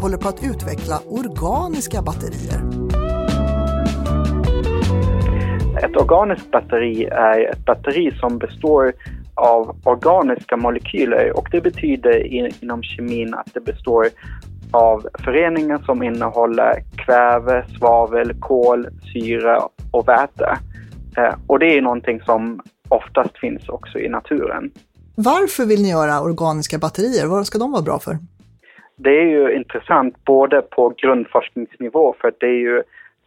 håller 0.00 0.16
på 0.16 0.28
att 0.28 0.44
utveckla 0.44 1.00
organiska 1.06 2.02
batterier. 2.02 2.85
Ett 5.86 5.96
organiskt 5.96 6.50
batteri 6.50 7.04
är 7.04 7.50
ett 7.50 7.64
batteri 7.64 8.10
som 8.20 8.38
består 8.38 8.92
av 9.34 9.76
organiska 9.84 10.56
molekyler 10.56 11.36
och 11.36 11.48
det 11.50 11.60
betyder 11.60 12.26
inom 12.62 12.82
kemin 12.82 13.34
att 13.34 13.54
det 13.54 13.60
består 13.60 14.06
av 14.70 15.06
föreningar 15.24 15.78
som 15.78 16.02
innehåller 16.02 16.74
kväve, 16.96 17.64
svavel, 17.78 18.34
kol, 18.40 18.86
syre 19.12 19.58
och 19.90 20.08
väte. 20.08 20.58
Eh, 21.16 21.34
och 21.46 21.58
det 21.58 21.76
är 21.78 21.82
någonting 21.82 22.20
som 22.20 22.60
oftast 22.88 23.38
finns 23.38 23.68
också 23.68 23.98
i 23.98 24.08
naturen. 24.08 24.70
Varför 25.14 25.66
vill 25.66 25.82
ni 25.82 25.90
göra 25.90 26.20
organiska 26.20 26.78
batterier? 26.78 27.26
Vad 27.26 27.46
ska 27.46 27.58
de 27.58 27.72
vara 27.72 27.82
bra 27.82 27.98
för? 27.98 28.18
Det 28.96 29.10
är 29.20 29.26
ju 29.26 29.56
intressant 29.56 30.24
både 30.24 30.62
på 30.62 30.94
grundforskningsnivå 31.02 32.14
för 32.20 32.28
att 32.28 32.40
det 32.40 32.46
är 32.46 32.60
ju 32.60 32.82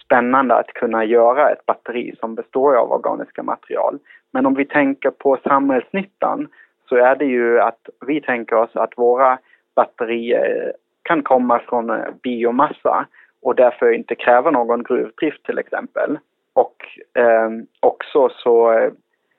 spännande 0.10 0.56
att 0.56 0.74
kunna 0.74 1.06
göra 1.06 1.50
ett 1.50 1.66
batteri 1.66 2.16
som 2.20 2.36
består 2.36 2.76
av 2.76 2.92
organiska 2.92 3.44
material. 3.44 4.00
Men 4.32 4.46
om 4.46 4.54
vi 4.54 4.66
tänker 4.66 5.12
på 5.12 5.38
samhällsnyttan 5.44 6.48
så 6.90 6.96
är 6.96 7.16
det 7.16 7.26
ju 7.26 7.60
att 7.60 7.90
vi 8.08 8.22
tänker 8.22 8.56
oss 8.56 8.76
att 8.76 8.98
våra 8.98 9.38
batterier 9.76 10.74
kan 11.02 11.24
komma 11.24 11.60
från 11.60 11.92
biomassa 12.24 13.06
och 13.42 13.56
därför 13.56 13.92
inte 13.92 14.16
kräva 14.16 14.52
någon 14.52 14.84
gruvdrift 14.84 15.46
till 15.46 15.58
exempel. 15.58 16.20
Och 16.54 16.76
eh, 17.14 17.50
också 17.80 18.30
så 18.30 18.90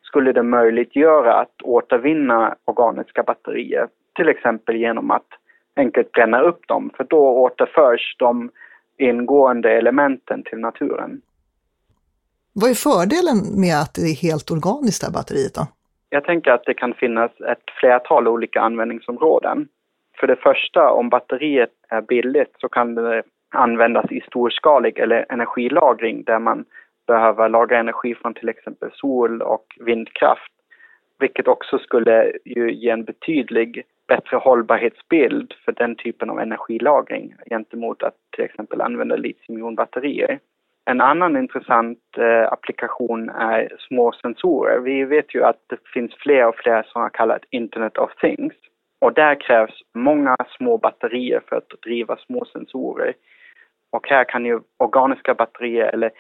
skulle 0.03 0.33
det 0.33 0.43
möjliggöra 0.43 1.35
att 1.35 1.63
återvinna 1.63 2.55
organiska 2.65 3.23
batterier, 3.23 3.89
till 4.15 4.29
exempel 4.29 4.77
genom 4.77 5.11
att 5.11 5.29
enkelt 5.77 6.13
bränna 6.13 6.41
upp 6.41 6.69
dem, 6.69 6.91
för 6.97 7.05
då 7.05 7.29
återförs 7.29 8.17
de 8.19 8.51
ingående 9.01 9.71
elementen 9.79 10.43
till 10.43 10.59
naturen. 10.59 11.21
Vad 12.53 12.71
är 12.71 12.75
fördelen 12.75 13.61
med 13.61 13.77
att 13.83 13.95
det 13.95 14.11
är 14.11 14.23
helt 14.23 14.51
organiskt, 14.51 15.01
det 15.01 15.07
här 15.07 15.13
batteriet 15.13 15.55
då? 15.55 15.67
Jag 16.11 16.25
tänker 16.25 16.51
att 16.51 16.65
det 16.65 16.75
kan 16.75 16.95
finnas 16.95 17.31
ett 17.41 17.65
flertal 17.81 18.29
olika 18.29 18.61
användningsområden. 18.61 19.69
För 20.21 20.27
det 20.27 20.37
första, 20.37 20.91
om 20.91 21.09
batteriet 21.09 21.73
är 21.89 22.01
billigt 22.03 22.55
så 22.59 22.69
kan 22.69 22.95
det 22.95 23.23
användas 23.49 24.13
i 24.13 24.21
storskalig 24.21 24.99
eller 24.99 25.27
energilagring 25.29 26.25
där 26.25 26.39
man 26.39 26.65
behöver 27.07 27.49
lagra 27.49 27.79
energi 27.79 28.15
från 28.15 28.35
till 28.35 28.49
exempel 28.49 28.91
sol 28.93 29.43
och 29.43 29.67
vindkraft. 29.81 30.53
Vilket 31.19 31.49
också 31.49 31.79
skulle 31.79 32.33
ju 32.45 32.73
ge 32.73 32.91
en 32.91 33.05
betydlig 33.05 33.83
bättre 34.11 34.37
hållbarhetsbild 34.37 35.55
för 35.65 35.73
den 35.73 35.97
typen 35.97 36.31
av 36.31 36.41
energilagring 36.41 37.35
gentemot 37.51 38.03
att 38.03 38.15
till 38.37 38.45
exempel 38.45 38.81
använda 38.81 39.17
litiumjonbatterier. 39.17 40.39
En 40.85 41.01
annan 41.01 41.37
intressant 41.37 41.99
eh, 42.19 42.53
applikation 42.53 43.29
är 43.29 43.69
små 43.79 44.13
sensorer. 44.13 44.81
Vi 44.81 45.05
vet 45.05 45.35
ju 45.35 45.45
att 45.45 45.61
det 45.67 45.79
finns 45.95 46.15
fler 46.15 46.47
och 46.47 46.57
fler 46.57 46.83
som 46.83 47.11
kallat 47.11 47.45
Internet 47.51 47.99
of 47.99 48.11
Things. 48.21 48.55
Och 49.01 49.15
där 49.15 49.41
krävs 49.41 49.75
många 49.95 50.37
små 50.57 50.79
batterier 50.79 51.41
för 51.49 51.57
att 51.57 51.83
driva 51.83 52.17
små 52.17 52.45
sensorer. 52.45 53.15
Och 53.91 54.09
här 54.09 54.25
kan 54.25 54.45
ju 54.47 54.61
organiska 54.79 55.35
batterier 55.35 55.87
eller 55.95 56.11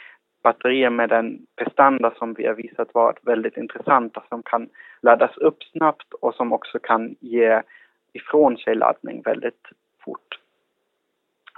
batterier 0.42 0.90
med 0.90 1.08
den 1.08 1.38
prestanda 1.56 2.12
som 2.18 2.34
vi 2.34 2.46
har 2.46 2.54
visat 2.54 2.94
varit 2.94 3.18
väldigt 3.22 3.56
intressanta 3.56 4.22
som 4.28 4.42
kan 4.42 4.68
laddas 5.02 5.36
upp 5.36 5.62
snabbt 5.62 6.12
och 6.20 6.34
som 6.34 6.52
också 6.52 6.78
kan 6.78 7.14
ge 7.20 7.62
ifrån 8.12 8.56
sig 8.56 8.74
laddning 8.74 9.22
väldigt 9.22 9.62
fort. 10.04 10.38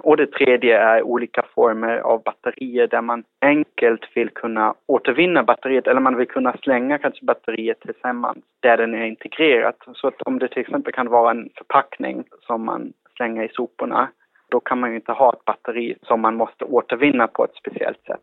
Och 0.02 0.16
det 0.16 0.26
tredje 0.26 0.78
är 0.78 1.02
olika 1.02 1.42
former 1.54 1.97
av 1.99 2.23
batterier 2.23 2.87
där 2.87 3.02
man 3.02 3.25
enkelt 3.40 4.00
vill 4.14 4.30
kunna 4.30 4.75
återvinna 4.87 5.42
batteriet 5.42 5.87
eller 5.87 6.00
man 6.00 6.16
vill 6.16 6.28
kunna 6.28 6.56
slänga 6.62 6.99
kanske 6.99 7.25
batteriet 7.25 7.80
tillsammans 7.80 8.44
där 8.61 8.76
den 8.76 8.94
är 8.94 9.04
integrerad. 9.04 9.75
Så 9.94 10.09
att 10.09 10.23
om 10.23 10.38
det 10.38 10.49
till 10.49 10.61
exempel 10.61 10.92
kan 10.92 11.09
vara 11.09 11.30
en 11.30 11.49
förpackning 11.56 12.25
som 12.47 12.64
man 12.64 12.92
slänger 13.16 13.42
i 13.42 13.49
soporna, 13.52 14.09
då 14.49 14.61
kan 14.61 14.80
man 14.80 14.90
ju 14.90 14.97
inte 14.97 15.12
ha 15.12 15.32
ett 15.32 15.44
batteri 15.44 15.97
som 16.02 16.21
man 16.21 16.35
måste 16.35 16.64
återvinna 16.64 17.26
på 17.26 17.44
ett 17.44 17.54
speciellt 17.54 18.04
sätt. 18.06 18.23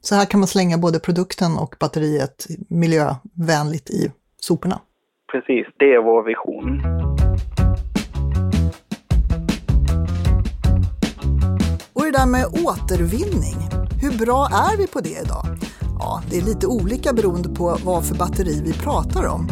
Så 0.00 0.14
här 0.14 0.26
kan 0.30 0.40
man 0.40 0.46
slänga 0.46 0.78
både 0.78 0.98
produkten 1.00 1.50
och 1.62 1.74
batteriet 1.80 2.46
miljövänligt 2.70 3.90
i 3.90 4.12
soporna? 4.36 4.80
Precis, 5.32 5.66
det 5.76 5.94
är 5.94 5.98
vår 5.98 6.22
vision. 6.22 7.05
Där 12.16 12.26
med 12.26 12.46
återvinning, 12.46 13.56
hur 14.00 14.18
bra 14.18 14.48
är 14.52 14.76
vi 14.76 14.86
på 14.86 15.00
det 15.00 15.18
idag? 15.24 15.46
Ja, 15.98 16.22
det 16.30 16.38
är 16.38 16.42
lite 16.42 16.66
olika 16.66 17.12
beroende 17.12 17.48
på 17.48 17.78
vad 17.84 18.06
för 18.06 18.14
batteri 18.14 18.62
vi 18.64 18.72
pratar 18.72 19.26
om. 19.26 19.48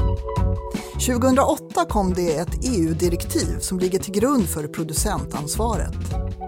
2008 0.92 1.84
kom 1.88 2.14
det 2.14 2.36
ett 2.36 2.58
EU-direktiv 2.62 3.58
som 3.60 3.78
ligger 3.78 3.98
till 3.98 4.14
grund 4.14 4.48
för 4.48 4.66
producentansvaret. 4.66 5.94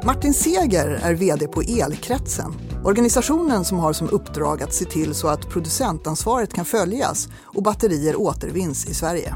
Martin 0.05 0.35
Seger 0.35 1.01
är 1.03 1.15
VD 1.15 1.47
på 1.47 1.63
Elkretsen, 1.63 2.55
organisationen 2.85 3.65
som 3.65 3.79
har 3.79 3.93
som 3.93 4.09
uppdrag 4.09 4.63
att 4.63 4.75
se 4.75 4.85
till 4.85 5.15
så 5.15 5.29
att 5.29 5.49
producentansvaret 5.49 6.55
kan 6.55 6.65
följas 6.65 7.29
och 7.43 7.63
batterier 7.63 8.17
återvinns 8.17 8.87
i 8.87 8.95
Sverige. 8.95 9.35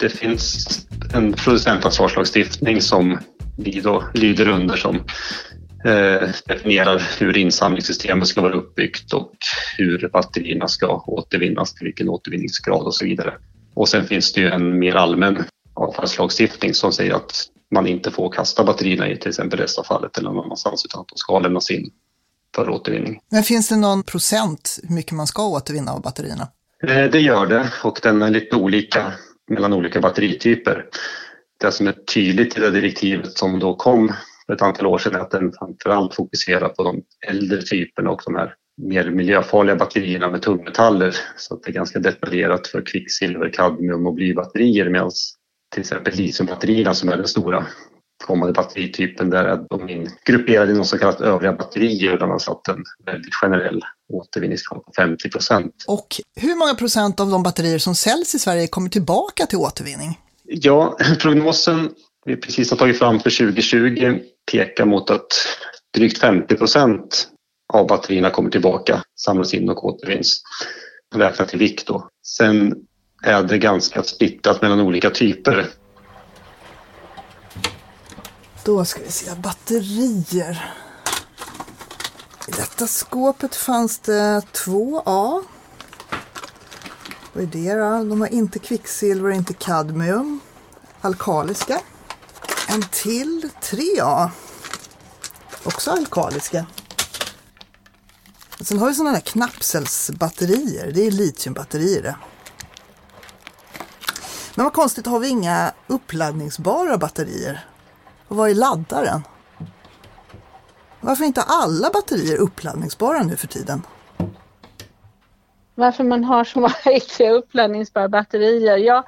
Det 0.00 0.08
finns 0.08 0.66
en 1.14 1.32
producentansvarslagstiftning 1.32 2.80
som 2.80 3.18
vi 3.56 3.80
då 3.80 4.04
lyder 4.14 4.48
under 4.48 4.76
som 4.76 5.00
eh, 5.84 6.28
definierar 6.46 7.02
hur 7.18 7.36
insamlingssystemet 7.36 8.28
ska 8.28 8.40
vara 8.40 8.54
uppbyggt 8.54 9.12
och 9.12 9.32
hur 9.76 10.08
batterierna 10.12 10.68
ska 10.68 11.04
återvinnas, 11.06 11.74
till 11.74 11.84
vilken 11.84 12.08
återvinningsgrad 12.08 12.82
och 12.82 12.94
så 12.94 13.04
vidare. 13.04 13.34
Och 13.74 13.88
sen 13.88 14.06
finns 14.06 14.32
det 14.32 14.40
ju 14.40 14.48
en 14.48 14.78
mer 14.78 14.94
allmän 14.94 15.44
avfallslagstiftning 15.74 16.74
som 16.74 16.92
säger 16.92 17.14
att 17.14 17.46
man 17.70 17.86
inte 17.86 18.10
får 18.10 18.30
kasta 18.30 18.64
batterierna 18.64 19.08
i 19.08 19.16
till 19.16 19.28
exempel 19.28 19.58
restavfallet 19.58 20.18
eller 20.18 20.30
någon 20.30 20.44
annanstans 20.44 20.84
utan 20.84 21.00
att 21.00 21.08
de 21.08 21.16
ska 21.16 21.38
lämnas 21.38 21.70
in 21.70 21.90
för 22.54 22.68
återvinning. 22.68 23.20
Men 23.30 23.42
finns 23.42 23.68
det 23.68 23.76
någon 23.76 24.02
procent 24.02 24.78
hur 24.82 24.94
mycket 24.94 25.12
man 25.12 25.26
ska 25.26 25.48
återvinna 25.48 25.92
av 25.92 26.02
batterierna? 26.02 26.48
Eh, 26.88 27.04
det 27.04 27.20
gör 27.20 27.46
det 27.46 27.72
och 27.84 28.00
den 28.02 28.22
är 28.22 28.30
lite 28.30 28.56
olika 28.56 29.12
mellan 29.50 29.72
olika 29.72 30.00
batterityper. 30.00 30.84
Det 31.60 31.72
som 31.72 31.86
är 31.86 31.92
tydligt 31.92 32.56
i 32.56 32.60
det 32.60 32.70
direktivet 32.70 33.38
som 33.38 33.58
då 33.58 33.74
kom 33.74 34.12
för 34.50 34.54
ett 34.54 34.62
antal 34.62 34.86
år 34.86 34.98
sedan 34.98 35.14
är 35.14 35.18
att 35.18 35.30
den 35.30 35.52
framförallt 35.52 36.14
fokuserar 36.14 36.68
på 36.68 36.82
de 36.82 37.02
äldre 37.28 37.62
typerna 37.62 38.10
och 38.10 38.22
de 38.24 38.34
här 38.34 38.54
mer 38.82 39.10
miljöfarliga 39.10 39.76
batterierna 39.76 40.30
med 40.30 40.42
tungmetaller. 40.42 41.16
Så 41.36 41.56
det 41.56 41.70
är 41.70 41.72
ganska 41.72 41.98
detaljerat 41.98 42.66
för 42.66 42.82
kvicksilver, 42.86 43.52
kadmium 43.52 44.06
och 44.06 44.14
blybatterier 44.14 44.90
medan 44.90 45.10
till 45.74 45.80
exempel 45.80 46.14
litiumbatterierna 46.14 46.94
som 46.94 47.08
är 47.08 47.16
den 47.16 47.28
stora 47.28 47.66
kommande 48.24 48.52
batteritypen 48.52 49.30
där 49.30 49.44
är 49.44 49.56
de 49.70 50.08
grupperade 50.24 50.72
i 50.72 50.74
något 50.74 50.86
så 50.86 50.98
kallat 50.98 51.20
övriga 51.20 51.52
batterier 51.52 52.18
där 52.18 52.26
man 52.26 52.40
satt 52.40 52.68
en 52.68 52.84
väldigt 53.06 53.34
generell 53.34 53.82
återvinningsgrad 54.12 54.84
på 54.84 54.92
50 54.96 55.30
procent. 55.30 55.74
Och 55.86 56.06
hur 56.36 56.56
många 56.56 56.74
procent 56.74 57.20
av 57.20 57.30
de 57.30 57.42
batterier 57.42 57.78
som 57.78 57.94
säljs 57.94 58.34
i 58.34 58.38
Sverige 58.38 58.66
kommer 58.66 58.88
tillbaka 58.88 59.46
till 59.46 59.58
återvinning? 59.58 60.18
Ja, 60.44 60.96
prognosen 61.22 61.90
vi 62.24 62.36
precis 62.36 62.70
har 62.70 62.76
tagit 62.76 62.98
fram 62.98 63.20
för 63.20 63.30
2020 63.30 64.18
pekar 64.50 64.84
mot 64.84 65.10
att 65.10 65.32
drygt 65.94 66.18
50 66.18 66.56
procent 66.56 67.28
av 67.72 67.86
batterierna 67.86 68.30
kommer 68.30 68.50
tillbaka, 68.50 69.02
samlas 69.24 69.54
in 69.54 69.68
och 69.68 69.84
återvinns. 69.84 70.42
Räknat 71.14 71.48
till 71.48 71.58
vikt 71.58 71.86
då. 71.86 72.08
Sen 72.26 72.74
är 73.22 73.42
det 73.42 73.58
ganska 73.58 74.02
splittrat 74.02 74.62
mellan 74.62 74.80
olika 74.80 75.10
typer. 75.10 75.68
Då 78.64 78.84
ska 78.84 79.02
vi 79.02 79.10
se, 79.10 79.30
batterier. 79.34 80.72
I 82.48 82.50
detta 82.50 82.86
skåpet 82.86 83.56
fanns 83.56 83.98
det 83.98 84.42
två 84.52 85.02
A. 85.06 85.42
Vad 87.32 87.42
är 87.42 87.46
det 87.46 87.74
då? 87.74 88.04
De 88.04 88.20
har 88.20 88.28
inte 88.28 88.58
kvicksilver, 88.58 89.30
inte 89.30 89.54
kadmium. 89.54 90.40
Alkaliska. 91.00 91.80
En 92.68 92.82
till, 92.82 93.48
3A. 93.62 94.30
Också 95.64 95.90
alkaliska. 95.90 96.66
Sen 98.60 98.78
har 98.78 98.88
vi 98.88 98.94
sådana 98.94 99.10
här 99.10 99.20
knappcellsbatterier. 99.20 100.92
Det 100.92 101.06
är 101.06 101.10
litiumbatterier 101.10 102.02
det. 102.02 102.16
Men 104.54 104.64
vad 104.64 104.72
konstigt, 104.72 105.06
har 105.06 105.18
vi 105.18 105.28
inga 105.28 105.72
uppladdningsbara 105.86 106.98
batterier? 106.98 107.64
Och 108.28 108.36
var 108.36 108.48
är 108.48 108.54
laddaren? 108.54 109.22
Varför 111.00 111.24
är 111.24 111.26
inte 111.26 111.42
alla 111.42 111.90
batterier 111.90 112.36
uppladdningsbara 112.36 113.22
nu 113.22 113.36
för 113.36 113.46
tiden? 113.46 113.82
Varför 115.74 116.04
man 116.04 116.24
har 116.24 116.44
så 116.44 116.60
många 116.60 116.74
icke 116.84 117.30
uppladdningsbara 117.30 118.08
batterier? 118.08 118.76
Ja, 118.76 119.04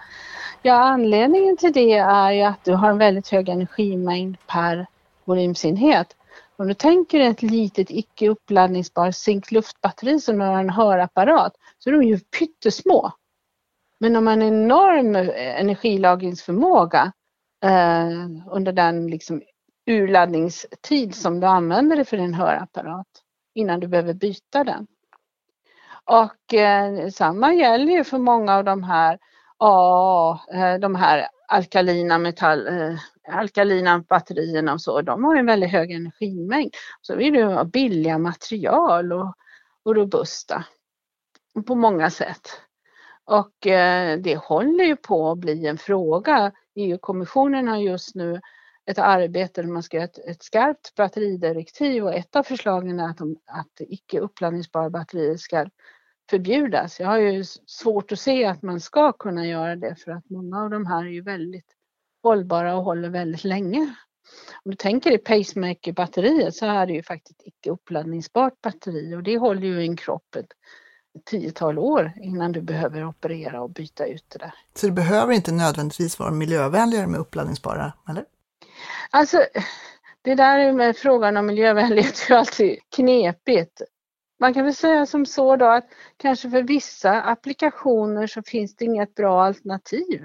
ja, 0.63 0.75
anledningen 0.75 1.57
till 1.57 1.73
det 1.73 1.99
är 1.99 2.31
ju 2.31 2.43
att 2.43 2.65
du 2.65 2.73
har 2.73 2.91
en 2.91 2.99
väldigt 2.99 3.29
hög 3.29 3.49
energimängd 3.49 4.37
per 4.47 4.87
volymsenhet. 5.25 6.17
Om 6.57 6.69
du 6.69 6.75
tänker 6.75 7.21
ett 7.21 7.43
litet 7.43 7.91
icke 7.91 8.29
uppladdningsbart 8.29 9.15
zinkluftbatteri 9.15 10.21
som 10.21 10.41
har 10.41 10.61
en 10.61 10.71
hörapparat 10.71 11.53
så 11.79 11.91
är 11.91 11.95
de 11.95 12.03
ju 12.03 12.19
pyttesmå. 12.19 13.13
Men 14.01 14.17
om 14.17 14.25
man 14.25 14.41
har 14.41 14.49
en 14.49 14.55
enorm 14.55 15.17
eh, 15.17 15.61
energilagringsförmåga 15.61 17.13
eh, 17.65 18.11
under 18.51 18.73
den 18.73 19.07
liksom 19.07 19.43
urladdningstid 19.87 21.15
som 21.15 21.41
du 21.41 21.47
använder 21.47 21.97
det 21.97 22.05
för 22.05 22.17
din 22.17 22.35
hörapparat 22.35 23.07
innan 23.55 23.81
du 23.81 23.89
behöver 23.89 24.15
byta 24.15 24.65
den. 24.65 24.87
Och 26.05 26.55
eh, 26.55 27.09
samma 27.09 27.55
gäller 27.55 27.93
ju 27.93 28.05
för 28.05 28.19
många 28.19 28.57
av 28.57 28.65
de 28.65 28.83
här, 28.83 29.19
ja, 29.59 30.41
eh, 30.53 30.75
de 30.75 30.95
här 30.95 31.29
alkalina, 31.53 32.19
metall, 32.19 32.67
eh, 32.67 32.99
alkalina 33.29 33.99
batterierna 33.99 34.73
och 34.73 34.81
så, 34.81 35.03
de 35.03 35.25
har 35.25 35.37
en 35.37 35.47
väldigt 35.47 35.71
hög 35.71 35.91
energimängd. 35.91 36.75
Så 37.01 37.17
vill 37.17 37.35
du 37.35 37.45
ha 37.45 37.65
billiga 37.65 38.19
material 38.19 39.13
och, 39.13 39.35
och 39.83 39.97
robusta 39.97 40.65
på 41.67 41.75
många 41.75 42.11
sätt. 42.11 42.49
Och 43.25 43.67
eh, 43.67 44.19
det 44.19 44.37
håller 44.37 44.85
ju 44.85 44.97
på 44.97 45.31
att 45.31 45.39
bli 45.39 45.67
en 45.67 45.79
fråga. 45.79 46.53
EU-kommissionen 46.75 47.69
har 47.69 47.77
just 47.77 48.15
nu 48.15 48.41
ett 48.87 48.99
arbete 48.99 49.63
där 49.63 49.69
man 49.69 49.83
ska 49.83 49.97
göra 49.97 50.05
ett, 50.05 50.19
ett 50.19 50.43
skarpt 50.43 50.95
batteridirektiv 50.95 52.05
och 52.05 52.15
ett 52.15 52.37
av 52.37 52.43
förslagen 52.43 53.01
är 53.01 53.09
att, 53.09 53.19
de, 53.19 53.37
att 53.47 53.81
icke 53.81 54.21
uppladdningsbara 54.21 54.91
batterier 54.91 55.37
ska 55.37 55.67
förbjudas. 56.33 57.01
Jag 57.01 57.09
har 57.09 57.19
ju 57.19 57.45
svårt 57.67 58.13
att 58.13 58.21
se 58.21 58.45
att 58.45 58.63
man 58.63 58.81
ska 58.81 59.13
kunna 59.13 59.47
göra 59.47 59.77
det 59.77 59.97
för 60.05 60.11
att 60.11 60.31
många 60.31 60.63
av 60.63 60.71
de 60.71 60.87
här 60.87 61.05
är 61.05 61.11
ju 61.11 61.23
väldigt 61.23 61.67
hållbara 62.23 62.77
och 62.77 62.85
håller 62.85 63.09
väldigt 63.09 63.45
länge. 63.45 63.95
Om 64.65 64.71
du 64.71 64.77
tänker 64.77 65.11
i 65.11 65.19
pacemaker-batteriet 65.19 66.55
så 66.55 66.67
är 66.67 66.87
det 66.87 66.93
ju 66.93 67.03
faktiskt 67.03 67.43
icke 67.45 67.71
uppladdningsbart 67.71 68.61
batteri 68.63 69.15
och 69.15 69.23
det 69.23 69.39
håller 69.39 69.67
ju 69.67 69.81
en 69.81 69.97
kropp 69.97 70.37
ett 70.37 70.55
tiotal 71.25 71.79
år 71.79 72.13
innan 72.23 72.53
du 72.53 72.61
behöver 72.61 73.05
operera 73.05 73.63
och 73.63 73.71
byta 73.71 74.07
ut 74.07 74.25
det 74.29 74.39
där. 74.39 74.55
Så 74.75 74.87
det 74.87 74.93
behöver 74.93 75.33
inte 75.33 75.53
nödvändigtvis 75.53 76.19
vara 76.19 76.31
miljövänligare 76.31 77.07
med 77.07 77.21
uppladdningsbara, 77.21 77.93
eller? 78.09 78.25
Alltså, 79.11 79.39
det 80.23 80.35
där 80.35 80.73
med 80.73 80.97
frågan 80.97 81.37
om 81.37 81.47
miljövänlighet 81.47 82.27
är 82.27 82.33
ju 82.33 82.39
alltid 82.39 82.79
knepigt. 82.97 83.83
Man 84.43 84.55
kan 84.55 84.65
väl 84.65 84.75
säga 84.75 85.07
som 85.07 85.27
så 85.27 85.57
då 85.57 85.67
att 85.67 85.85
kanske 86.17 86.51
för 86.51 86.63
vissa 86.63 87.23
applikationer 87.23 88.27
så 88.27 88.43
finns 88.43 88.77
det 88.77 88.85
inget 88.85 89.15
bra 89.15 89.45
alternativ 89.45 90.25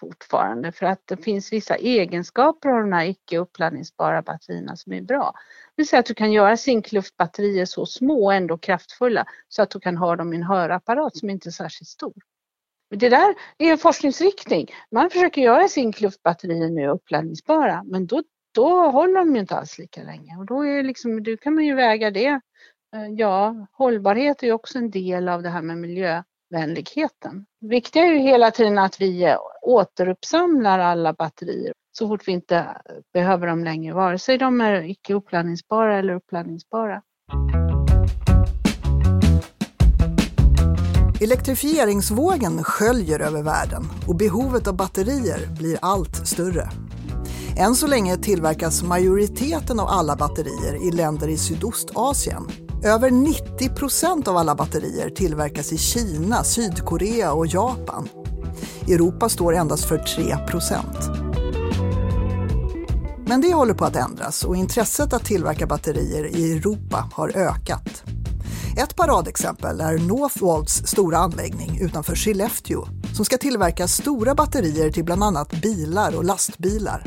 fortfarande 0.00 0.72
för 0.72 0.86
att 0.86 1.06
det 1.06 1.16
finns 1.16 1.52
vissa 1.52 1.76
egenskaper 1.76 2.68
av 2.68 2.80
de 2.80 2.92
här 2.92 3.06
icke 3.06 3.38
uppladdningsbara 3.38 4.22
batterierna 4.22 4.76
som 4.76 4.92
är 4.92 5.02
bra. 5.02 5.32
Det 5.76 5.82
vill 5.82 5.88
säga 5.88 6.00
att 6.00 6.06
du 6.06 6.14
kan 6.14 6.32
göra 6.32 6.56
zinkluftbatterier 6.56 7.64
så 7.64 7.86
små 7.86 8.24
och 8.24 8.34
ändå 8.34 8.58
kraftfulla 8.58 9.26
så 9.48 9.62
att 9.62 9.70
du 9.70 9.80
kan 9.80 9.96
ha 9.96 10.16
dem 10.16 10.32
i 10.32 10.36
en 10.36 10.42
hörapparat 10.42 11.16
som 11.16 11.30
inte 11.30 11.48
är 11.48 11.50
särskilt 11.50 11.88
stor. 11.88 12.14
Det 12.90 13.08
där 13.08 13.34
är 13.58 13.72
en 13.72 13.78
forskningsriktning. 13.78 14.66
Man 14.90 15.10
försöker 15.10 15.42
göra 15.42 15.68
zinkluftbatterier 15.68 16.70
nu 16.70 16.88
uppladdningsbara 16.88 17.82
men 17.86 18.06
då, 18.06 18.22
då 18.54 18.90
håller 18.90 19.18
de 19.18 19.34
ju 19.34 19.40
inte 19.40 19.56
alls 19.56 19.78
lika 19.78 20.02
länge 20.02 20.36
och 20.36 20.46
då 20.46 20.66
är 20.66 20.82
liksom, 20.82 21.22
du 21.22 21.36
kan 21.36 21.54
man 21.54 21.64
ju 21.64 21.74
väga 21.74 22.10
det 22.10 22.40
Eh, 22.96 23.06
ja, 23.16 23.66
hållbarhet 23.72 24.42
är 24.42 24.46
ju 24.46 24.52
också 24.52 24.78
en 24.78 24.90
del 24.90 25.28
av 25.28 25.42
det 25.42 25.48
här 25.48 25.62
med 25.62 25.78
miljövänligheten. 25.78 27.46
Det 27.60 27.68
viktiga 27.68 28.02
är 28.02 28.12
ju 28.12 28.18
hela 28.18 28.50
tiden 28.50 28.78
att 28.78 29.00
vi 29.00 29.24
eh, 29.24 29.36
återuppsamlar 29.62 30.78
alla 30.78 31.12
batterier 31.12 31.72
så 31.92 32.08
fort 32.08 32.28
vi 32.28 32.32
inte 32.32 32.66
behöver 33.12 33.46
dem 33.46 33.64
längre, 33.64 33.94
vare 33.94 34.18
sig 34.18 34.38
de 34.38 34.60
är 34.60 34.82
icke 34.82 35.14
uppladdningsbara 35.14 35.98
eller 35.98 36.14
uppladdningsbara. 36.14 37.02
Elektrifieringsvågen 41.22 42.64
sköljer 42.64 43.20
över 43.20 43.42
världen 43.42 43.82
och 44.08 44.16
behovet 44.16 44.68
av 44.68 44.76
batterier 44.76 45.46
blir 45.58 45.78
allt 45.82 46.26
större. 46.26 46.68
Än 47.58 47.74
så 47.74 47.86
länge 47.86 48.16
tillverkas 48.16 48.82
majoriteten 48.82 49.80
av 49.80 49.88
alla 49.88 50.16
batterier 50.16 50.88
i 50.88 50.90
länder 50.90 51.28
i 51.28 51.36
Sydostasien 51.36 52.67
över 52.84 53.10
90 53.10 53.68
procent 53.68 54.28
av 54.28 54.36
alla 54.36 54.54
batterier 54.54 55.10
tillverkas 55.10 55.72
i 55.72 55.78
Kina, 55.78 56.44
Sydkorea 56.44 57.32
och 57.32 57.46
Japan. 57.46 58.08
Europa 58.88 59.28
står 59.28 59.54
endast 59.54 59.84
för 59.84 59.98
3 59.98 60.36
procent. 60.46 60.96
Men 63.26 63.40
det 63.40 63.54
håller 63.54 63.74
på 63.74 63.84
att 63.84 63.96
ändras 63.96 64.44
och 64.44 64.56
intresset 64.56 65.12
att 65.12 65.24
tillverka 65.24 65.66
batterier 65.66 66.24
i 66.24 66.52
Europa 66.52 67.10
har 67.12 67.36
ökat. 67.36 68.02
Ett 68.76 68.96
paradexempel 68.96 69.80
är 69.80 69.98
Northvolts 69.98 70.86
stora 70.86 71.18
anläggning 71.18 71.78
utanför 71.80 72.16
Skellefteå 72.16 72.88
som 73.14 73.24
ska 73.24 73.38
tillverka 73.38 73.88
stora 73.88 74.34
batterier 74.34 74.90
till 74.90 75.04
bland 75.04 75.24
annat 75.24 75.62
bilar 75.62 76.16
och 76.16 76.24
lastbilar. 76.24 77.06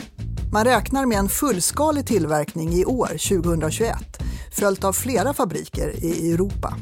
Man 0.51 0.63
räknar 0.63 1.05
med 1.05 1.17
en 1.17 1.29
fullskalig 1.29 2.07
tillverkning 2.07 2.73
i 2.73 2.85
år, 2.85 3.07
2021, 3.07 3.95
följt 4.51 4.83
av 4.83 4.93
flera 4.93 5.33
fabriker 5.33 6.05
i 6.05 6.31
Europa. 6.31 6.77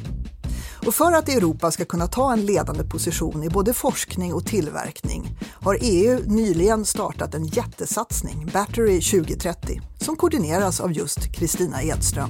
Och 0.85 0.93
för 0.93 1.11
att 1.11 1.29
Europa 1.29 1.71
ska 1.71 1.85
kunna 1.85 2.07
ta 2.07 2.33
en 2.33 2.45
ledande 2.45 2.83
position 2.83 3.43
i 3.43 3.49
både 3.49 3.73
forskning 3.73 4.33
och 4.33 4.45
tillverkning 4.45 5.27
har 5.63 5.77
EU 5.81 6.19
nyligen 6.25 6.85
startat 6.85 7.35
en 7.35 7.45
jättesatsning, 7.45 8.49
Battery 8.53 9.01
2030, 9.01 9.81
som 9.97 10.15
koordineras 10.15 10.79
av 10.79 10.93
just 10.93 11.35
Kristina 11.35 11.83
Edström. 11.83 12.29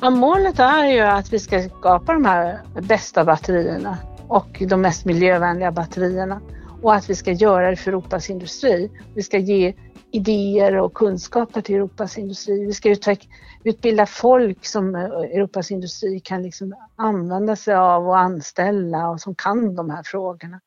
Ja, 0.00 0.10
målet 0.10 0.58
är 0.58 0.86
ju 0.86 1.00
att 1.00 1.32
vi 1.32 1.38
ska 1.38 1.68
skapa 1.68 2.12
de 2.12 2.24
här 2.24 2.60
bästa 2.82 3.24
batterierna 3.24 3.98
och 4.28 4.62
de 4.68 4.80
mest 4.80 5.04
miljövänliga 5.04 5.72
batterierna 5.72 6.40
och 6.82 6.94
att 6.94 7.10
vi 7.10 7.14
ska 7.14 7.32
göra 7.32 7.70
det 7.70 7.76
för 7.76 7.90
Europas 7.90 8.30
industri. 8.30 8.90
Vi 9.14 9.22
ska 9.22 9.38
ge 9.38 9.74
idéer 10.12 10.76
och 10.76 10.94
kunskaper 10.94 11.60
till 11.60 11.74
Europas 11.74 12.18
industri. 12.18 12.66
Vi 12.66 12.72
ska 12.72 12.88
utbilda 13.64 14.06
folk 14.06 14.66
som 14.66 14.94
eh, 14.94 15.04
Europas 15.04 15.70
industri 15.70 16.20
kan 16.20 16.42
liksom 16.42 16.74
använda 16.96 17.56
sig 17.56 17.74
av 17.74 18.08
och 18.08 18.18
anställa 18.18 19.08
och 19.08 19.20
som 19.20 19.34
kan 19.34 19.74
de 19.74 19.90
här 19.90 20.02
frågorna. 20.02 20.60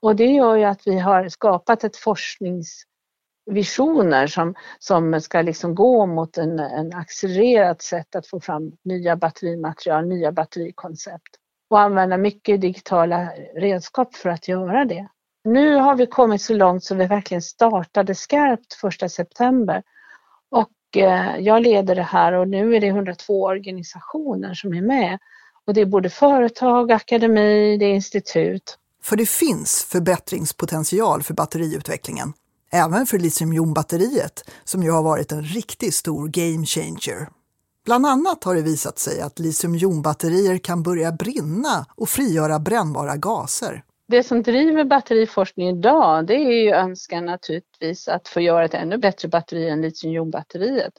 Och 0.00 0.16
det 0.16 0.26
gör 0.26 0.56
ju 0.56 0.64
att 0.64 0.86
vi 0.86 0.98
har 0.98 1.28
skapat 1.28 1.84
ett 1.84 1.96
forskningsvisioner 1.96 4.26
som, 4.26 4.54
som 4.78 5.20
ska 5.20 5.42
liksom 5.42 5.74
gå 5.74 6.06
mot 6.06 6.38
en, 6.38 6.58
en 6.58 6.94
accelererat 6.94 7.82
sätt 7.82 8.16
att 8.16 8.26
få 8.26 8.40
fram 8.40 8.72
nya 8.82 9.16
batterimaterial, 9.16 10.06
nya 10.06 10.32
batterikoncept 10.32 11.38
och 11.70 11.80
använda 11.80 12.16
mycket 12.16 12.60
digitala 12.60 13.28
redskap 13.54 14.14
för 14.14 14.30
att 14.30 14.48
göra 14.48 14.84
det. 14.84 15.08
Nu 15.44 15.74
har 15.74 15.96
vi 15.96 16.06
kommit 16.06 16.42
så 16.42 16.54
långt 16.54 16.84
så 16.84 16.94
vi 16.94 17.06
verkligen 17.06 17.42
startade 17.42 18.14
skarpt 18.14 18.74
första 18.74 19.08
september. 19.08 19.82
Och 20.50 20.70
Eh, 20.96 21.38
jag 21.38 21.62
leder 21.62 21.94
det 21.94 22.02
här 22.02 22.32
och 22.32 22.48
nu 22.48 22.76
är 22.76 22.80
det 22.80 22.86
102 22.86 23.44
organisationer 23.44 24.54
som 24.54 24.74
är 24.74 24.82
med. 24.82 25.18
Och 25.66 25.74
det 25.74 25.80
är 25.80 25.86
både 25.86 26.10
företag, 26.10 26.92
akademi, 26.92 27.76
det 27.78 27.84
är 27.84 27.94
institut. 27.94 28.78
För 29.02 29.16
det 29.16 29.28
finns 29.28 29.86
förbättringspotential 29.90 31.22
för 31.22 31.34
batteriutvecklingen. 31.34 32.32
Även 32.72 33.06
för 33.06 33.18
litiumjonbatteriet 33.18 34.50
som 34.64 34.82
ju 34.82 34.90
har 34.90 35.02
varit 35.02 35.32
en 35.32 35.42
riktigt 35.42 35.94
stor 35.94 36.28
game 36.28 36.66
changer. 36.66 37.28
Bland 37.84 38.06
annat 38.06 38.44
har 38.44 38.54
det 38.54 38.62
visat 38.62 38.98
sig 38.98 39.20
att 39.20 39.38
litiumjonbatterier 39.38 40.58
kan 40.58 40.82
börja 40.82 41.12
brinna 41.12 41.86
och 41.96 42.08
frigöra 42.08 42.58
brännbara 42.58 43.16
gaser. 43.16 43.82
Det 44.08 44.22
som 44.22 44.42
driver 44.42 44.84
batteriforskning 44.84 45.68
idag 45.68 46.26
det 46.26 46.34
är 46.34 46.64
ju 46.64 46.70
önskan 46.70 47.24
naturligtvis 47.24 48.08
att 48.08 48.28
få 48.28 48.40
göra 48.40 48.64
ett 48.64 48.74
ännu 48.74 48.98
bättre 48.98 49.28
batteri 49.28 49.68
än 49.68 49.82
litiumjonbatteriet. 49.82 50.92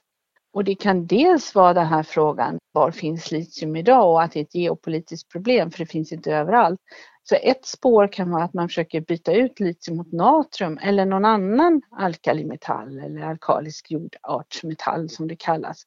Och 0.54 0.63
det 0.63 0.76
kan 0.76 1.08
dels 1.08 1.56
vara 1.56 1.74
den 1.74 1.86
här 1.86 2.04
frågan, 2.04 2.58
var 2.72 2.91
finns 2.91 3.32
litium 3.32 3.76
idag 3.76 4.10
och 4.10 4.24
att 4.24 4.32
det 4.32 4.39
är 4.39 4.44
ett 4.44 4.56
geopolitiskt 4.56 5.32
problem 5.32 5.72
för 5.72 5.80
det 5.80 5.86
finns 5.86 6.12
inte 6.12 6.32
överallt. 6.32 6.80
Så 7.24 7.36
ett 7.36 7.65
spår 7.65 8.08
kan 8.12 8.32
vara 8.32 8.44
att 8.44 8.54
man 8.54 8.70
försöker 8.70 9.02
byta 9.02 9.34
ut 9.34 9.60
litium 9.60 9.98
mot 9.98 10.12
natrium 10.12 10.78
eller 10.78 11.06
någon 11.06 11.26
annan 11.26 11.82
alkalimetall 11.91 13.00
eller 13.00 13.22
alkalisk 13.22 13.91
jordartsmetall 13.91 15.10
som 15.10 15.28
det 15.28 15.36
kallas. 15.36 15.86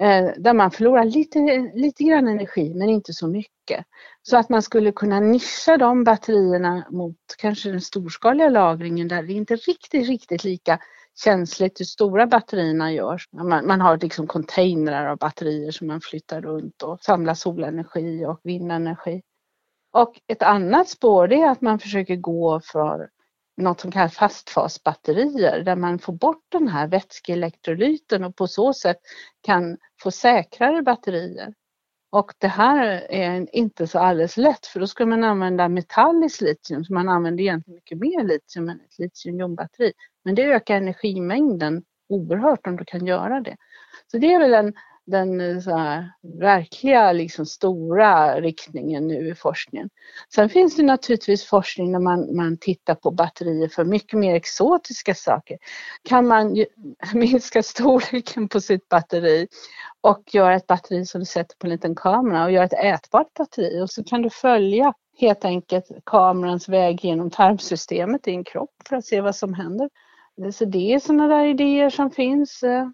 Eh, 0.00 0.32
där 0.36 0.54
man 0.54 0.70
förlorar 0.70 1.04
lite, 1.04 1.38
lite 1.74 2.04
grann 2.04 2.28
energi 2.28 2.74
men 2.74 2.88
inte 2.88 3.12
så 3.12 3.26
mycket. 3.26 3.86
Så 4.22 4.36
att 4.36 4.48
man 4.48 4.62
skulle 4.62 4.92
kunna 4.92 5.20
nischa 5.20 5.76
de 5.76 6.04
batterierna 6.04 6.86
mot 6.90 7.16
kanske 7.38 7.70
den 7.70 7.80
storskaliga 7.80 8.48
lagringen 8.48 9.08
där 9.08 9.22
det 9.22 9.32
inte 9.32 9.54
är 9.54 9.58
riktigt, 9.66 10.08
riktigt 10.08 10.44
lika 10.44 10.78
känsligt 11.24 11.80
hur 11.80 11.84
stora 11.84 12.26
batterierna 12.26 12.92
görs. 12.92 13.28
Man, 13.32 13.66
man 13.66 13.80
har 13.80 13.98
liksom 13.98 14.26
containrar 14.26 15.06
av 15.06 15.18
batterier 15.18 15.70
som 15.70 15.86
man 15.86 16.00
flyttar 16.00 16.40
runt 16.40 16.82
och 16.82 17.00
samlar 17.00 17.34
solenergi 17.34 18.24
och 18.24 18.40
vindenergi. 18.42 19.22
Och 19.92 20.20
ett 20.26 20.42
annat 20.42 20.88
spår 20.88 21.28
det 21.28 21.40
är 21.40 21.50
att 21.50 21.60
man 21.60 21.78
försöker 21.78 22.16
gå 22.16 22.60
för 22.60 23.08
något 23.58 23.80
som 23.80 23.90
kallas 23.90 24.14
fastfasbatterier 24.14 25.62
där 25.62 25.76
man 25.76 25.98
får 25.98 26.12
bort 26.12 26.44
den 26.48 26.68
här 26.68 26.86
vätskeelektrolyten 26.86 28.24
och 28.24 28.36
på 28.36 28.46
så 28.46 28.72
sätt 28.72 28.98
kan 29.42 29.76
få 30.02 30.10
säkrare 30.10 30.82
batterier. 30.82 31.54
Och 32.10 32.32
det 32.38 32.48
här 32.48 32.86
är 33.10 33.56
inte 33.56 33.86
så 33.86 33.98
alldeles 33.98 34.36
lätt 34.36 34.66
för 34.66 34.80
då 34.80 34.86
ska 34.86 35.06
man 35.06 35.24
använda 35.24 35.68
metalliskt 35.68 36.40
litium 36.40 36.84
så 36.84 36.94
man 36.94 37.08
använder 37.08 37.42
egentligen 37.42 37.74
mycket 37.74 37.98
mer 37.98 38.24
litium 38.24 38.68
än 38.68 38.80
ett 38.80 38.98
litiumjonbatteri. 38.98 39.92
Men 40.24 40.34
det 40.34 40.42
ökar 40.42 40.76
energimängden 40.76 41.82
oerhört 42.08 42.66
om 42.66 42.76
du 42.76 42.84
kan 42.84 43.06
göra 43.06 43.40
det. 43.40 43.56
Så 44.10 44.18
det 44.18 44.34
är 44.34 44.38
väl 44.38 44.54
en, 44.54 44.74
den 45.10 45.40
eh, 45.40 45.60
så 45.60 45.76
här, 45.76 46.12
verkliga 46.40 47.12
liksom, 47.12 47.46
stora 47.46 48.40
riktningen 48.40 49.08
nu 49.08 49.28
i 49.28 49.34
forskningen. 49.34 49.90
Sen 50.34 50.48
finns 50.48 50.76
det 50.76 50.82
naturligtvis 50.82 51.44
forskning 51.44 51.92
när 51.92 51.98
man, 51.98 52.36
man 52.36 52.56
tittar 52.56 52.94
på 52.94 53.10
batterier 53.10 53.68
för 53.68 53.84
mycket 53.84 54.18
mer 54.18 54.34
exotiska 54.34 55.14
saker. 55.14 55.58
Kan 56.02 56.26
man 56.26 56.66
minska 57.14 57.62
storleken 57.62 58.48
på 58.48 58.60
sitt 58.60 58.88
batteri 58.88 59.46
och 60.00 60.34
göra 60.34 60.54
ett 60.54 60.66
batteri 60.66 61.06
som 61.06 61.18
du 61.20 61.24
sätter 61.24 61.56
på 61.56 61.66
en 61.66 61.70
liten 61.70 61.94
kamera 61.94 62.44
och 62.44 62.52
göra 62.52 62.64
ett 62.64 62.84
ätbart 62.84 63.34
batteri 63.34 63.82
och 63.82 63.90
så 63.90 64.04
kan 64.04 64.22
du 64.22 64.30
följa 64.30 64.92
helt 65.18 65.44
enkelt 65.44 65.86
kamerans 66.06 66.68
väg 66.68 67.04
genom 67.04 67.30
tarmsystemet 67.30 68.28
i 68.28 68.30
en 68.30 68.44
kropp 68.44 68.74
för 68.88 68.96
att 68.96 69.04
se 69.04 69.20
vad 69.20 69.36
som 69.36 69.54
händer. 69.54 69.90
Så 70.52 70.64
det 70.64 70.94
är 70.94 70.98
sådana 70.98 71.28
där 71.28 71.44
idéer 71.44 71.90
som 71.90 72.10
finns. 72.10 72.62
Eh, 72.62 72.88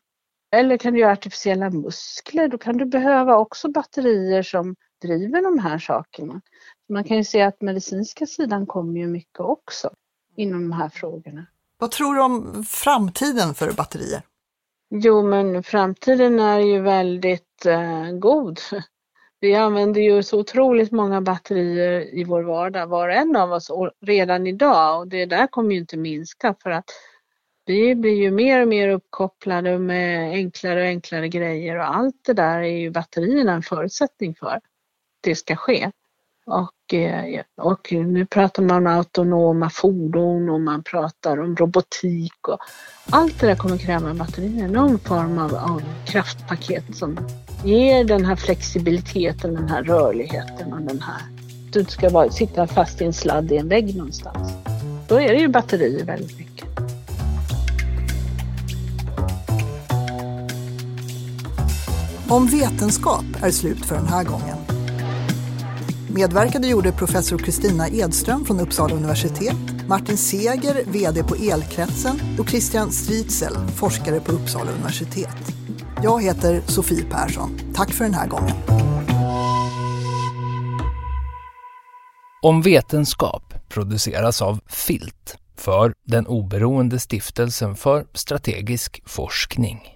eller 0.55 0.77
kan 0.77 0.93
du 0.93 1.01
göra 1.01 1.13
artificiella 1.13 1.71
muskler? 1.71 2.49
Då 2.49 2.59
kan 2.59 2.77
du 2.77 2.85
behöva 2.85 3.37
också 3.37 3.69
batterier 3.69 4.43
som 4.43 4.77
driver 5.03 5.43
de 5.43 5.59
här 5.59 5.79
sakerna. 5.79 6.41
Man 6.89 7.05
kan 7.05 7.17
ju 7.17 7.25
se 7.25 7.43
att 7.43 7.61
medicinska 7.61 8.27
sidan 8.27 8.67
kommer 8.67 9.01
ju 9.01 9.07
mycket 9.07 9.41
också 9.41 9.91
inom 10.37 10.71
de 10.71 10.73
här 10.73 10.89
frågorna. 10.89 11.47
Vad 11.79 11.91
tror 11.91 12.15
du 12.15 12.23
om 12.23 12.65
framtiden 12.65 13.55
för 13.55 13.73
batterier? 13.73 14.23
Jo, 14.91 15.23
men 15.23 15.63
framtiden 15.63 16.41
är 16.41 16.59
ju 16.59 16.81
väldigt 16.81 17.67
eh, 17.67 18.11
god. 18.11 18.61
Vi 19.41 19.55
använder 19.55 20.01
ju 20.01 20.23
så 20.23 20.41
otroligt 20.41 20.93
många 20.93 21.21
batterier 21.21 22.15
i 22.15 22.25
vår 22.25 22.43
vardag, 22.43 22.87
var 22.87 23.09
och 23.09 23.15
en 23.15 23.37
av 23.37 23.53
oss 23.53 23.71
redan 24.01 24.47
idag 24.47 24.99
och 24.99 25.09
det 25.09 25.27
där 25.27 25.47
kommer 25.47 25.73
ju 25.73 25.79
inte 25.79 25.97
minska 25.97 26.55
för 26.63 26.71
att 26.71 26.85
vi 27.67 27.95
blir 27.95 28.15
ju 28.15 28.31
mer 28.31 28.63
och 28.63 28.69
mer 28.69 28.89
uppkopplade 28.89 29.79
med 29.79 30.33
enklare 30.33 30.81
och 30.81 30.87
enklare 30.87 31.29
grejer 31.29 31.77
och 31.77 31.97
allt 31.97 32.17
det 32.27 32.33
där 32.33 32.59
är 32.59 32.79
ju 32.79 32.91
batterierna 32.91 33.53
en 33.53 33.63
förutsättning 33.63 34.35
för 34.35 34.47
att 34.47 34.63
det 35.21 35.35
ska 35.35 35.57
ske. 35.57 35.91
Och, 36.47 36.95
eh, 36.95 37.41
och 37.57 37.93
nu 37.93 38.27
pratar 38.27 38.63
man 38.63 38.87
om 38.87 38.87
autonoma 38.87 39.71
fordon 39.71 40.49
och 40.49 40.61
man 40.61 40.83
pratar 40.83 41.41
om 41.41 41.57
robotik 41.57 42.49
och 42.49 42.59
allt 43.11 43.41
det 43.41 43.47
där 43.47 43.57
kommer 43.57 43.79
kräva 43.79 44.15
batterier, 44.15 44.69
någon 44.69 44.99
form 44.99 45.39
av, 45.39 45.55
av 45.55 45.83
kraftpaket 46.07 46.97
som 46.97 47.19
ger 47.65 48.05
den 48.05 48.25
här 48.25 48.37
flexibiliteten, 48.37 49.55
den 49.55 49.69
här 49.69 49.83
rörligheten 49.83 50.73
och 50.73 50.81
den 50.81 51.01
här... 51.01 51.23
Du 51.73 51.85
ska 51.85 52.11
bara 52.11 52.31
sitta 52.31 52.67
fast 52.67 53.01
i 53.01 53.05
en 53.05 53.13
sladd 53.13 53.53
i 53.53 53.57
en 53.57 53.69
vägg 53.69 53.97
någonstans. 53.97 54.53
Då 55.09 55.21
är 55.21 55.29
det 55.29 55.41
ju 55.41 55.49
batterier 55.49 56.05
väldigt 56.05 56.39
mycket. 56.39 56.54
Om 62.29 62.47
vetenskap 62.47 63.25
är 63.43 63.51
slut 63.51 63.87
för 63.87 63.95
den 63.95 64.07
här 64.07 64.25
gången. 64.25 64.57
Medverkade 66.11 66.67
gjorde 66.67 66.93
professor 66.93 67.39
Kristina 67.39 67.89
Edström 67.89 68.45
från 68.45 68.61
Uppsala 68.61 68.95
universitet, 68.95 69.57
Martin 69.89 70.17
Seger, 70.17 70.85
VD 70.87 71.23
på 71.23 71.35
Elkretsen 71.35 72.21
och 72.39 72.49
Christian 72.49 72.93
Stritzel, 72.93 73.55
forskare 73.77 74.21
på 74.21 74.33
Uppsala 74.33 74.71
universitet. 74.71 75.37
Jag 76.03 76.23
heter 76.23 76.63
Sofie 76.67 77.05
Persson. 77.11 77.59
Tack 77.75 77.91
för 77.91 78.05
den 78.05 78.15
här 78.15 78.27
gången. 78.27 78.57
Om 82.43 82.63
vetenskap 82.63 83.55
produceras 83.69 84.43
av 84.43 84.61
Filt 84.67 85.37
för 85.57 85.93
den 86.07 86.27
oberoende 86.27 86.99
stiftelsen 86.99 87.77
för 87.77 88.07
strategisk 88.13 89.03
forskning. 89.07 89.94